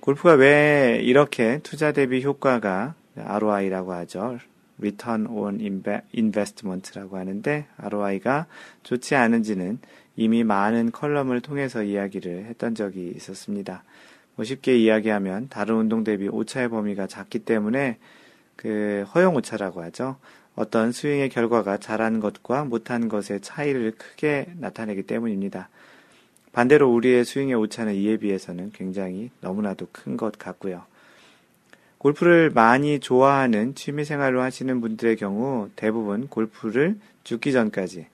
[0.00, 4.38] 골프가 왜 이렇게 투자 대비 효과가 ROI라고 하죠.
[4.78, 5.60] Return on
[6.14, 8.46] Investment라고 하는데 ROI가
[8.82, 9.78] 좋지 않은지는
[10.16, 13.84] 이미 많은 컬럼을 통해서 이야기를 했던 적이 있었습니다.
[14.34, 17.98] 뭐 쉽게 이야기하면 다른 운동 대비 오차의 범위가 작기 때문에
[18.56, 20.16] 그 허용 오차라고 하죠.
[20.54, 25.68] 어떤 스윙의 결과가 잘한 것과 못한 것의 차이를 크게 나타내기 때문입니다.
[26.52, 30.84] 반대로 우리의 스윙의 오차는 이에 비해서는 굉장히 너무나도 큰 것 같고요.
[31.96, 38.06] 골프를 많이 좋아하는 취미생활로 하시는 분들의 경우 대부분 골프를 죽기 전까지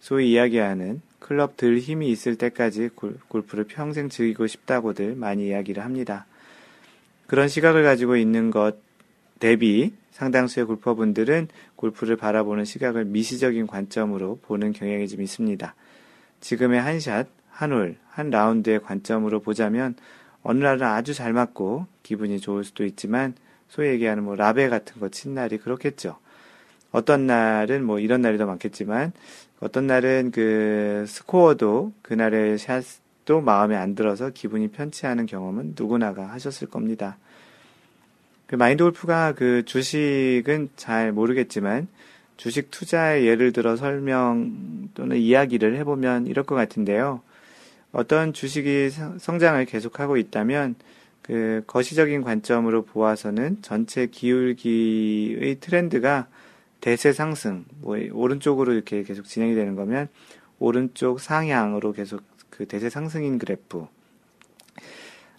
[0.00, 2.90] 소위 이야기하는 클럽 들 힘이 있을 때까지
[3.28, 6.26] 골프를 평생 즐기고 싶다고들 많이 이야기를 합니다.
[7.26, 8.76] 그런 시각을 가지고 있는 것
[9.38, 11.48] 대비 상당수의 골퍼분들은
[11.84, 15.74] 골프를 바라보는 시각을 미시적인 관점으로 보는 경향이 좀 있습니다.
[16.40, 19.94] 지금의 한 샷, 한 홀, 한 라운드의 관점으로 보자면
[20.42, 23.34] 어느 날은 아주 잘 맞고 기분이 좋을 수도 있지만
[23.68, 26.16] 소위 얘기하는 뭐 라베 같은 거 친 날이 그렇겠죠.
[26.90, 29.12] 어떤 날은 뭐 이런 날이 더 많겠지만
[29.60, 36.68] 어떤 날은 그 스코어도 그날의 샷도 마음에 안 들어서 기분이 편치 않은 경험은 누구나가 하셨을
[36.68, 37.18] 겁니다.
[38.54, 41.88] 그 마인드 골프가 그 주식은 잘 모르겠지만
[42.36, 47.20] 주식 투자의 예를 들어 설명 또는 이야기를 해보면 이럴 것 같은데요.
[47.90, 50.76] 어떤 주식이 성장을 계속하고 있다면
[51.20, 56.28] 그 거시적인 관점으로 보아서는 전체 기울기의 트렌드가
[56.80, 60.06] 대세 상승, 뭐 오른쪽으로 이렇게 계속 진행이 되는 거면
[60.60, 63.88] 오른쪽 상향으로 계속 그 대세 상승인 그래프.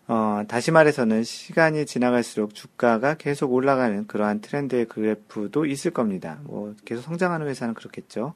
[0.08, 6.40] 어, 다시 말해서는 시간이 지나갈수록 주가가 계속 올라가는 그러한 트렌드의 그래프도 있을 겁니다.
[6.44, 8.34] 뭐 계속 성장하는 회사는 그렇겠죠.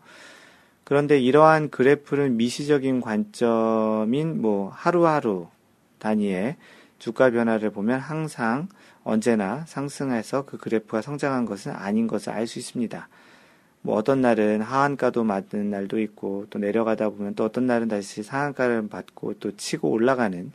[0.83, 5.47] 그런데 이러한 그래프는 미시적인 관점인 뭐 하루하루
[5.99, 6.55] 단위의
[6.97, 8.67] 주가 변화를 보면 항상
[9.03, 13.07] 언제나 상승해서 그 그래프가 성장한 것은 아닌 것을 알 수 있습니다.
[13.81, 18.89] 뭐 어떤 날은 하한가도 맞는 날도 있고 또 내려가다 보면 또 어떤 날은 다시 상한가를
[18.89, 20.51] 받고 또 치고 올라가는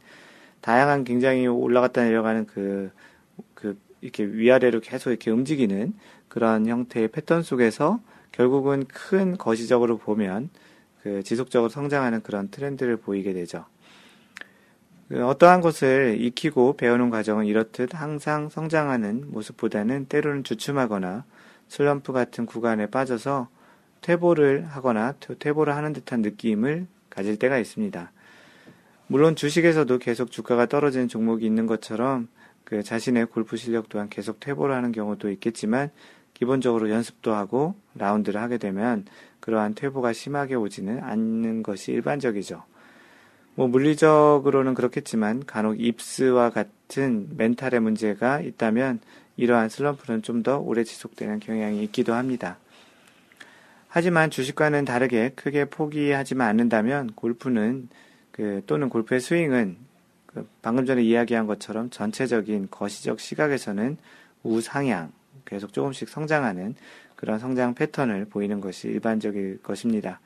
[0.64, 2.90] 다양한 굉장히 올라갔다 내려가는 그,
[3.52, 5.92] 그, 이렇게 위아래로 계속 이렇게 움직이는
[6.28, 8.00] 그런 형태의 패턴 속에서
[8.32, 10.48] 결국은 큰 거시적으로 보면
[11.02, 13.66] 그 지속적으로 성장하는 그런 트렌드를 보이게 되죠.
[15.08, 21.24] 그 어떠한 것을 익히고 배우는 과정은 이렇듯 항상 성장하는 모습보다는 때로는 주춤하거나
[21.68, 23.48] 슬럼프 같은 구간에 빠져서
[24.00, 28.12] 퇴보를 하거나 퇴보를 하는 듯한 느낌을 가질 때가 있습니다.
[29.14, 32.26] 물론 주식에서도 계속 주가가 떨어지는 종목이 있는 것처럼
[32.64, 35.92] 그 자신의 골프 실력 또한 계속 퇴보를 하는 경우도 있겠지만
[36.34, 39.04] 기본적으로 연습도 하고 라운드를 하게 되면
[39.38, 42.64] 그러한 퇴보가 심하게 오지는 않는 것이 일반적이죠.
[43.54, 48.98] 뭐 물리적으로는 그렇겠지만 간혹 입스와 같은 멘탈의 문제가 있다면
[49.36, 52.58] 이러한 슬럼프는 좀 더 오래 지속되는 경향이 있기도 합니다.
[53.86, 57.88] 하지만 주식과는 다르게 크게 포기하지만 않는다면 골프는
[58.34, 59.76] 그 또는 골프의 스윙은
[60.26, 63.96] 그 방금 전에 이야기한 것처럼 전체적인 거시적 시각에서는
[64.42, 65.12] 우상향
[65.44, 66.74] 계속 조금씩 성장하는
[67.14, 70.18] 그런 성장 패턴을 보이는 것이 일반적일 것입니다.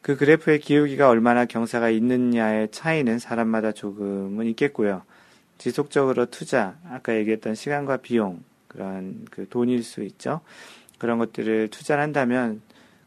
[0.00, 5.02] 그 그래프의 기울기가 얼마나 경사가 있느냐의 차이는 사람마다 조금은 있겠고요.
[5.58, 10.40] 지속적으로 투자, 아까 얘기했던 시간과 비용, 그런 그 돈일 수 있죠.
[10.98, 12.62] 그런 것들을 투자를 한다면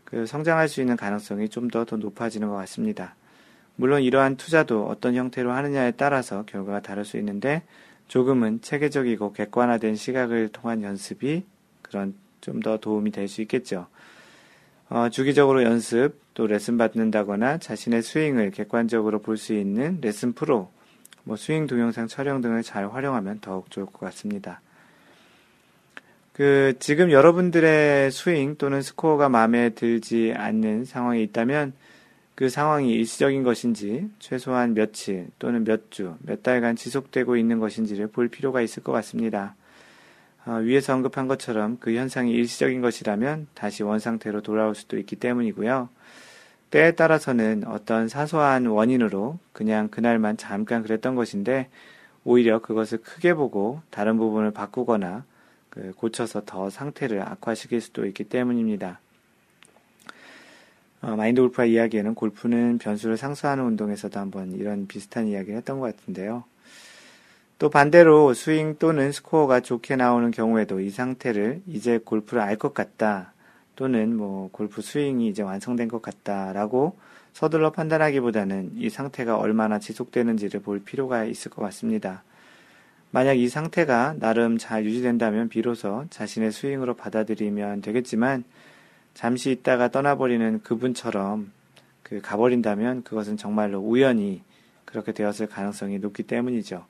[0.05, 3.16] 그 성장할 수 있는 가능성이 좀 더더 높아지는 것 같습니다.
[3.76, 7.63] 물론 이러한 투자도 어떤 형태로 하느냐에 따라서 결과가 다를 수 있는데
[8.07, 11.43] 조금은 체계적이고 객관화된 시각을 통한 연습이
[11.82, 13.88] 그런 좀 더 도움이 될 수 있겠죠.
[14.88, 20.69] 어, 주기적으로 연습 또 레슨 받는다거나 자신의 스윙을 객관적으로 볼 수 있는 레슨 프로,
[21.23, 24.61] 뭐 스윙 동영상 촬영 등을 잘 활용하면 더욱 좋을 것 같습니다.
[26.34, 31.73] 그 지금 여러분들의 스윙 또는 스코어가 마음에 들지 않는 상황이 있다면
[32.36, 38.27] 그 상황이 일시적인 것인지 최소한 며칠 또는 몇 주, 몇 달간 지속되고 있는 것인지를 볼
[38.27, 39.55] 필요가 있을 것 같습니다.
[40.45, 45.89] 어, 위에서 언급한 것처럼 그 현상이 일시적인 것이라면 다시 원상태로 돌아올 수도 있기 때문이고요.
[46.71, 51.69] 때에 따라서는 어떤 사소한 원인으로 그냥 그날만 잠깐 그랬던 것인데
[52.25, 55.23] 오히려 그것을 크게 보고 다른 부분을 바꾸거나
[55.69, 58.99] 그 고쳐서 더 상태를 악화시킬 수도 있기 때문입니다.
[61.01, 66.43] 어, 마인드 골프와 이야기에는 골프는 변수를 상쇄하는 운동에서도 한번 이런 비슷한 이야기를 했던 것 같은데요.
[67.57, 73.33] 또 반대로 스윙 또는 스코어가 좋게 나오는 경우에도 이 상태를 이제 골프를 알 것 같다
[73.75, 76.97] 또는 뭐 골프 스윙이 이제 완성된 것 같다라고
[77.33, 82.23] 서둘러 판단하기보다는 이 상태가 얼마나 지속되는지를 볼 필요가 있을 것 같습니다.
[83.11, 88.43] 만약 이 상태가 나름 잘 유지된다면 비로소 자신의 스윙으로 받아들이면 되겠지만
[89.16, 91.51] 잠시 있다가 떠나버리는 그분처럼
[92.03, 94.43] 그 가버린다면 그것은 정말로 우연히
[94.84, 96.86] 그렇게 되었을 가능성이 높기 때문이죠.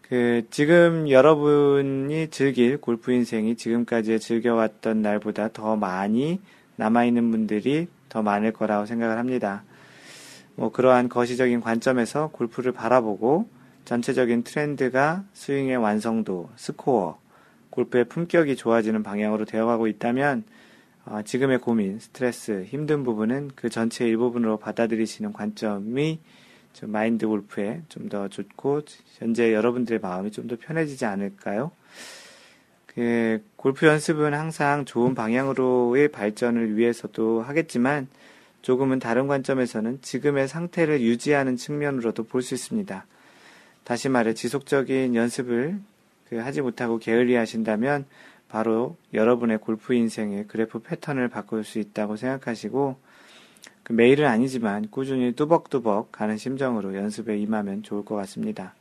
[0.00, 6.40] 그 지금 여러분이 즐길 골프 인생이 지금까지 즐겨왔던 날보다 더 많이
[6.76, 9.62] 남아있는 분들이 더 많을 거라고 생각을 합니다.
[10.54, 13.48] 뭐 그러한 거시적인 관점에서 골프를 바라보고
[13.84, 17.18] 전체적인 트렌드가 스윙의 완성도, 스코어,
[17.70, 20.44] 골프의 품격이 좋아지는 방향으로 되어가고 있다면
[21.04, 26.20] 어, 지금의 고민, 스트레스, 힘든 부분은 그 전체의 일부분으로 받아들이시는 관점이
[26.72, 28.82] 좀 마인드 골프에 좀 더 좋고
[29.18, 31.72] 현재 여러분들의 마음이 좀 더 편해지지 않을까요?
[32.86, 38.06] 그 골프 연습은 항상 좋은 방향으로의 발전을 위해서도 하겠지만
[38.60, 43.06] 조금은 다른 관점에서는 지금의 상태를 유지하는 측면으로도 볼 수 있습니다.
[43.84, 45.78] 다시 말해 지속적인 연습을
[46.28, 48.06] 그 하지 못하고 게을리 하신다면
[48.52, 52.96] 바로 여러분의 골프 인생의 그래프 패턴을 바꿀 수 있다고 생각하시고
[53.82, 58.74] 그 매일은 아니지만 꾸준히 뚜벅뚜벅 가는 심정으로 연습에 임하면 좋을 것 같습니다.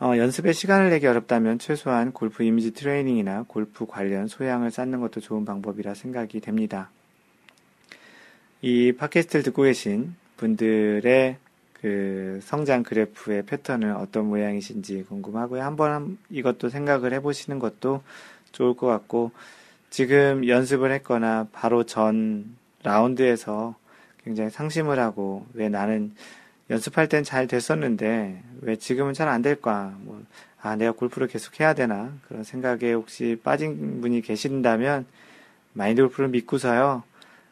[0.00, 5.44] 어, 연습에 시간을 내기 어렵다면 최소한 골프 이미지 트레이닝이나 골프 관련 소양을 쌓는 것도 좋은
[5.44, 6.90] 방법이라 생각이 됩니다.
[8.60, 11.36] 이 팟캐스트를 듣고 계신 분들의
[11.80, 15.62] 그 성장 그래프의 패턴은 어떤 모양이신지 궁금하고요.
[15.62, 18.02] 한번 이것도 생각을 해보시는 것도
[18.52, 19.30] 좋을 것 같고,
[19.90, 23.76] 지금 연습을 했거나 바로 전 라운드에서
[24.24, 26.14] 굉장히 상심을 하고, 왜 나는
[26.70, 29.94] 연습할 땐 잘 됐었는데 왜 지금은 잘 안 될까?
[30.00, 30.22] 뭐,
[30.60, 32.12] 아, 내가 골프를 계속 해야 되나?
[32.26, 35.06] 그런 생각에 혹시 빠진 분이 계신다면
[35.72, 37.04] 마인드 골프를 믿고서요.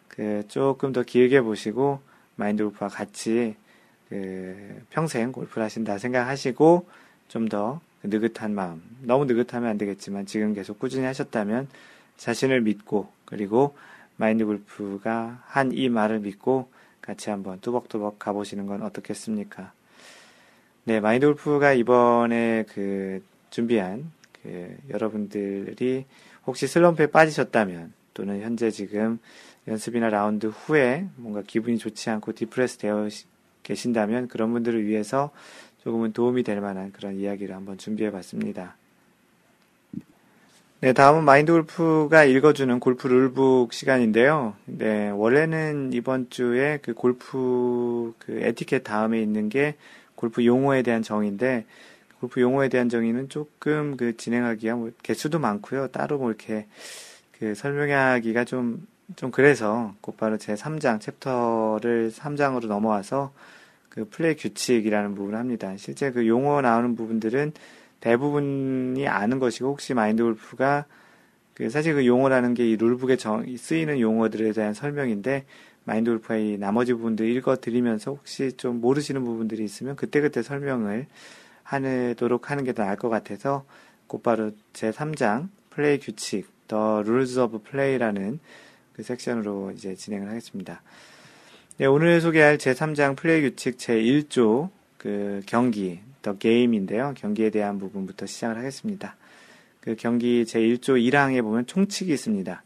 [0.08, 2.00] 그 조금 더 길게 보시고
[2.36, 3.54] 마인드 골프와 같이
[4.08, 6.86] 그 평생 골프를 하신다 생각하시고
[7.28, 11.68] 좀 더 느긋한 마음, 너무 느긋하면 안 되겠지만 지금 계속 꾸준히 하셨다면
[12.16, 13.76] 자신을 믿고 그리고
[14.16, 16.70] 마인드 골프가 한 이 말을 믿고
[17.02, 19.72] 같이 한번 뚜벅뚜벅 가보시는 건 어떻겠습니까?
[20.84, 24.10] 네, 마인드 골프가 이번에 그 준비한
[24.42, 26.04] 그 여러분들이
[26.46, 29.18] 혹시 슬럼프에 빠지셨다면 또는 현재 지금
[29.68, 33.08] 연습이나 라운드 후에 뭔가 기분이 좋지 않고 depress 되어
[33.66, 35.30] 계신다면 그런 분들을 위해서
[35.82, 38.76] 조금은 도움이 될 만한 그런 이야기를 한번 준비해 봤습니다.
[40.80, 44.54] 네, 다음은 마인드 골프가 읽어주는 골프 rule book 시간인데요.
[44.66, 49.76] 네, 원래는 이번 주에 그 골프 그 에티켓 다음에 있는 게
[50.14, 51.64] 골프 용어에 대한 정의인데,
[52.20, 55.88] 골프 용어에 대한 정의는 조금 그 진행하기가 뭐 개수도 많고요.
[55.88, 56.66] 따로 뭐 이렇게
[57.38, 58.86] 그 설명하기가 좀,
[59.16, 63.32] 좀 그래서 곧바로 제 3장 챕터를 3장으로 넘어와서
[63.96, 65.76] 그 플레이 규칙이라는 부분을 합니다.
[65.78, 67.52] 실제 그 용어 나오는 부분들은
[68.00, 70.84] 대부분이 아는 것이고 혹시 마인드 골프가
[71.54, 75.46] 그 사실 그 용어라는 게 이 룰북에 정, 쓰이는 용어들에 대한 설명인데
[75.84, 81.06] 마인드 골프의 나머지 부분들 읽어 드리면서 혹시 좀 모르시는 부분들이 있으면 그때그때 설명을
[81.62, 83.64] 하도록 하는 게 더 나을 것 같아서
[84.06, 88.40] 곧바로 제 3장 플레이 규칙 The Rules of Play라는
[88.92, 90.82] 그 섹션으로 이제 진행을 하겠습니다.
[91.78, 97.12] 네, 오늘 소개할 제 3장 플레이 규칙 제 1조 그 경기 더 게임인데요.
[97.18, 99.14] 경기에 대한 부분부터 시작을 하겠습니다.
[99.82, 102.62] 그 경기 제1조 1항에 보면 총칙이 있습니다.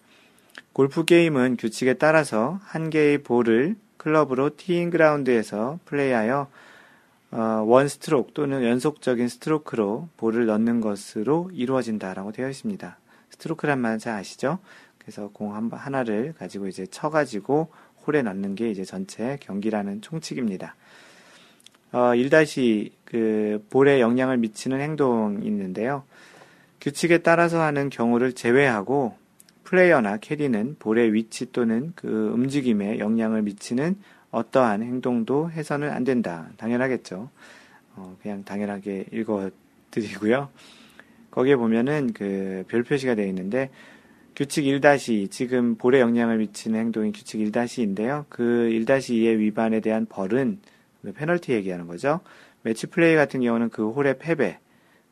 [0.73, 6.49] 골프 게임은 규칙에 따라서 한 개의 볼을 클럽으로 teeing ground에서 플레이하여
[7.33, 12.97] 어, one 스트로크 또는 연속적인 스트로크로 볼을 넣는 것으로 이루어진다라고 되어 있습니다.
[13.31, 14.61] 스트로크란 말 잘 아시죠?
[15.01, 17.71] 그래서 공 한, 하나를 가지고 이제 쳐가지고
[18.07, 20.75] 홀에 넣는 게 이제 전체 경기라는 총칙입니다.
[21.93, 26.05] 어, 1다시 그 볼에 영향을 미치는 행동이 있는데요.
[26.81, 29.17] 규칙에 따라서 하는 경우를 제외하고
[29.65, 33.97] 플레이어나 캐디는 볼의 위치 또는 그 움직임에 영향을 미치는
[34.31, 36.49] 어떠한 행동도 해서는 안 된다.
[36.57, 37.29] 당연하겠죠.
[37.97, 40.49] 어, 그냥 당연하게 읽어드리고요.
[41.31, 43.71] 거기에 보면은 그 별 표시가 되어 있는데
[44.37, 48.27] 규칙 1- 지금 볼에 영향을 미치는 행동이 규칙 1-인데요.
[48.29, 50.59] 그 1-2의 위반에 대한 벌은
[51.03, 52.21] 그 페널티 얘기하는 거죠.
[52.63, 54.59] 매치 플레이 같은 경우는 그 홀의 패배,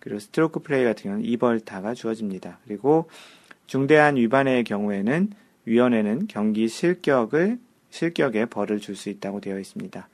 [0.01, 2.59] 그리고 스트로크 플레이 같은 경우는 2벌타가 주어집니다.
[2.67, 3.09] 그리고
[3.67, 5.31] 중대한 위반의 경우에는
[5.65, 7.59] 위원회는 경기 실격을
[7.91, 10.09] 실격에 벌을 줄 수 있다고 되어 있습니다.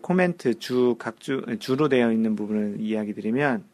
[0.00, 3.64] 코멘트 주 각주 주로 되어 있는 부분을 이야기 드리면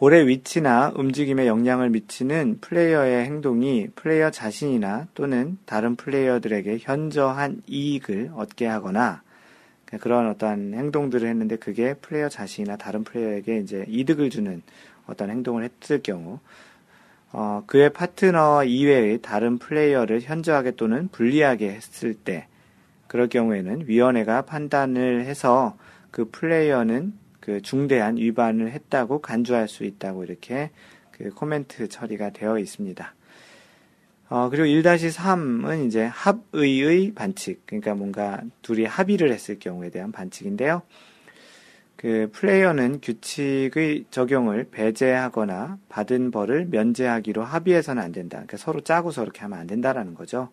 [0.00, 8.64] 볼의 위치나 움직임에 영향을 미치는 플레이어의 행동이 플레이어 자신이나 또는 다른 플레이어들에게 현저한 이익을 얻게
[8.64, 9.20] 하거나
[10.00, 14.62] 그런 어떠한 행동들을 했는데 그게 플레이어 자신이나 다른 플레이어에게 이제 이득을 주는
[15.06, 16.38] 어떤 행동을 했을 경우,
[17.32, 22.46] 어, 그의 파트너 이외의 다른 플레이어를 현저하게 또는 불리하게 했을 때,
[23.06, 25.76] 그럴 경우에는 위원회가 판단을 해서
[26.10, 30.70] 그 플레이어는 그 중대한 위반을 했다고 간주할 수 있다고 이렇게
[31.10, 33.14] 그 코멘트 처리가 되어 있습니다.
[34.28, 37.66] 어, 그리고 1-3은 이제 합의의 반칙.
[37.66, 40.82] 그러니까 뭔가 둘이 합의를 했을 경우에 대한 반칙인데요.
[41.96, 48.36] 그 플레이어는 규칙의 적용을 배제하거나 받은 벌을 면제하기로 합의해서는 안 된다.
[48.38, 50.50] 그러니까 서로 짜고서 이렇게 하면 안 된다라는 거죠.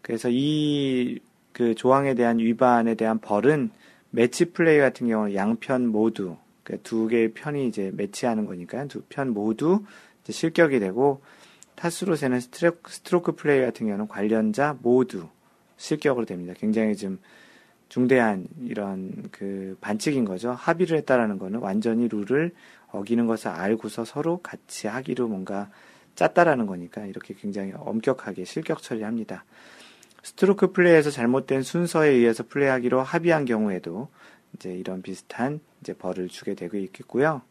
[0.00, 1.18] 그래서 이
[1.54, 3.70] 그 조항에 대한 위반에 대한 벌은
[4.14, 9.84] 매치 플레이 같은 경우는 양편 모두 그러니까 두 개의 편이 이제 매치하는 거니까 두편 모두
[10.28, 11.20] 실격이 되고
[11.74, 15.26] 타수로 세는 스트로크, 스트로크 플레이 같은 경우는 관련자 모두
[15.76, 16.54] 실격으로 됩니다.
[16.56, 17.18] 굉장히 좀
[17.88, 20.52] 중대한 이런 그 반칙인 거죠.
[20.52, 22.52] 합의를 했다라는 거는 완전히 룰을
[22.92, 25.70] 어기는 것을 알고서 서로 같이 하기로 뭔가
[26.14, 29.44] 짰다라는 거니까 이렇게 굉장히 엄격하게 실격 처리합니다.
[30.24, 34.08] 스트로크 플레이에서 잘못된 순서에 의해서 플레이하기로 합의한 경우에도
[34.54, 37.42] 이제 이런 비슷한 이제 벌을 주게 되고 있겠고요.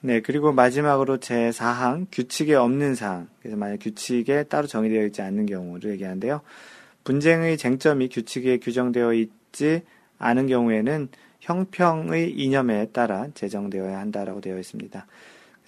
[0.00, 3.28] 네, 그리고 마지막으로 제 4항 규칙에 없는 사항.
[3.38, 6.40] 그래서 만약 규칙에 따로 정의되어 있지 않는 경우를 얘기하는데요.
[7.04, 9.82] 분쟁의 쟁점이 규칙에 규정되어 있지
[10.18, 11.08] 않은 경우에는
[11.40, 15.06] 형평의 이념에 따라 제정되어야 한다라고 되어 있습니다.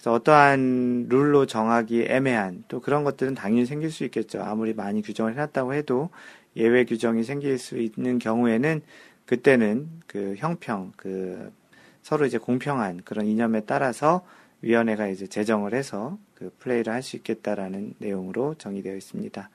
[0.03, 4.43] 그래서 어떠한 룰로 정하기 애매한 또 그런 것들은 당연히 생길 수 있겠죠.
[4.43, 6.09] 아무리 많이 규정을 해놨다고 해도
[6.57, 8.81] 예외 규정이 생길 수 있는 경우에는
[9.25, 11.53] 그때는 그 형평, 그
[12.01, 14.25] 서로 이제 공평한 그런 이념에 따라서
[14.61, 19.49] 위원회가 이제 제정을 해서 그 플레이를 할 수 있겠다라는 내용으로 정의되어 있습니다.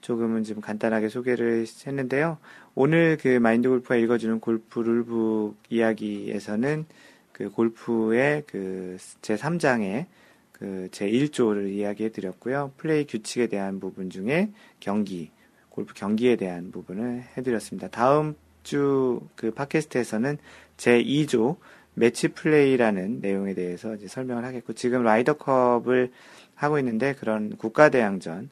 [0.00, 2.38] 조금은 좀 간단하게 소개를 했는데요.
[2.74, 6.86] 오늘 그 마인드 골프가 읽어주는 골프 룰북 이야기에서는
[7.38, 10.06] 그 골프의 그 제3장의
[10.50, 12.72] 그 제1조를 이야기해 드렸고요.
[12.76, 15.30] 플레이 규칙에 대한 부분 중에 경기,
[15.68, 17.88] 골프 경기에 대한 부분을 해 드렸습니다.
[17.88, 18.34] 다음
[18.64, 20.36] 주 그 팟캐스트에서는
[20.76, 21.56] 제2조
[21.94, 26.10] 매치 플레이라는 내용에 대해서 이제 설명을 하겠고, 지금 라이더컵을
[26.54, 28.50] 하고 있는데 그런 국가 대항전,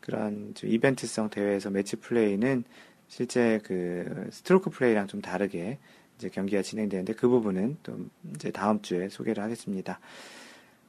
[0.00, 2.64] 그런 이벤트성 대회에서 매치 플레이는
[3.08, 5.78] 실제 그 스트로크 플레이랑 좀 다르게
[6.18, 7.96] 이제 경기가 진행되는데 그 부분은 또
[8.34, 10.00] 이제 다음 주에 소개를 하겠습니다.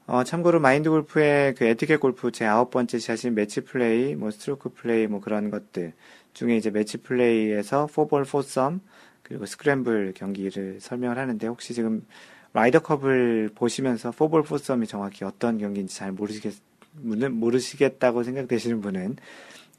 [0.07, 4.69] 어, 참고로 마인드 골프의 그 에티켓 골프 제 아홉 번째 샷인 매치 플레이, 뭐 스트로크
[4.69, 5.93] 플레이, 뭐 그런 것들
[6.33, 8.79] 중에 이제 매치 플레이에서 four-ball foursome
[9.21, 12.05] 그리고 스크램블 경기를 설명을 하는데 혹시 지금
[12.53, 16.55] 라이더컵을 보시면서 four-ball foursome이 정확히 어떤 경기인지 잘 모르시겠
[16.93, 19.17] 모르시겠다고 생각되시는 분은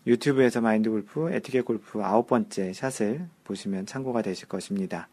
[0.06, 5.08] 유튜브에서 마인드 골프, 에티켓 골프 아홉 번째 샷을 보시면 참고가 되실 것입니다.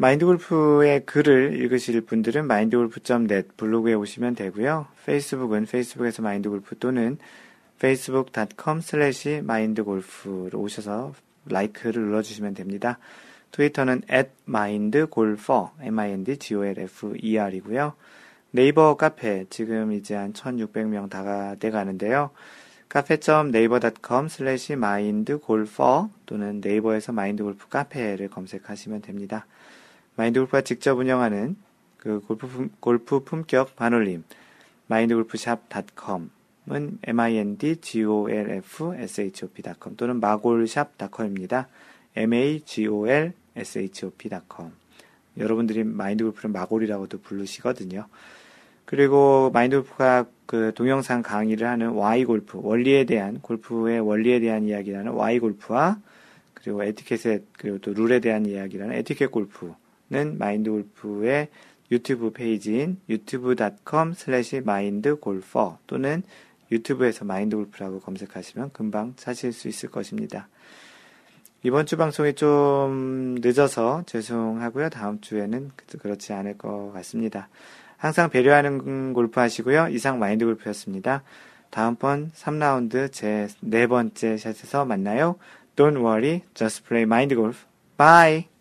[0.00, 4.86] 마인드골프의 글을 읽으실 분들은 마인드골프.net 블로그에 오시면 되고요.
[5.04, 7.18] 페이스북은 페이스북에서 마인드골프 또는
[7.78, 11.14] facebook.com slash mindgolf로 오셔서
[11.46, 13.00] 라이크를 눌러주시면 됩니다.
[13.50, 17.94] 트위터는 at mindgolfer, m-i-n-d-g-o-l-f-e-r이고요.
[18.52, 22.30] 네이버 카페 지금 이제 한 1600명 다돼 가는데요.
[22.88, 29.44] 카페.naver.com slash mindgolfer 또는 네이버에서 마인드골프 카페를 검색하시면 됩니다.
[30.18, 31.54] 마인드 골프가 직접 운영하는
[31.96, 34.24] 그 골프, 골프 품격 반올림
[34.88, 41.68] 마인드골프샵.com은 mindgolfshop.com 또는 마골샵.com입니다.
[42.16, 44.72] magolshop.com
[45.38, 48.06] 여러분들이 마인드골프를 마골이라고도 부르시거든요.
[48.86, 56.00] 그리고 마인드골프가 그 동영상 강의를 하는 Why골프, 원리에 대한, 골프의 원리에 대한 이야기라는 Why골프와
[56.54, 59.72] 그리고 에티켓에, 그리고 또 룰에 대한 이야기라는 에티켓 골프,
[60.10, 61.48] 는 마인드 골프의
[61.90, 66.22] 유튜브 페이지인 유튜브.com slash 마인드 골퍼 또는
[66.70, 70.48] 유튜브에서 마인드 골프라고 검색하시면 금방 찾을 수 있을 것입니다.
[71.62, 74.90] 이번 주 방송이 좀 늦어서 죄송하고요.
[74.90, 77.48] 다음 주에는 그렇지 않을 것 같습니다.
[77.96, 79.88] 항상 배려하는 골프 하시고요.
[79.88, 81.22] 이상 마인드 골프였습니다.
[81.70, 85.36] 다음번 3라운드 제 네 번째 샷에서 만나요.
[85.76, 87.66] Don't worry, just play mind golf.
[87.96, 88.57] Bye!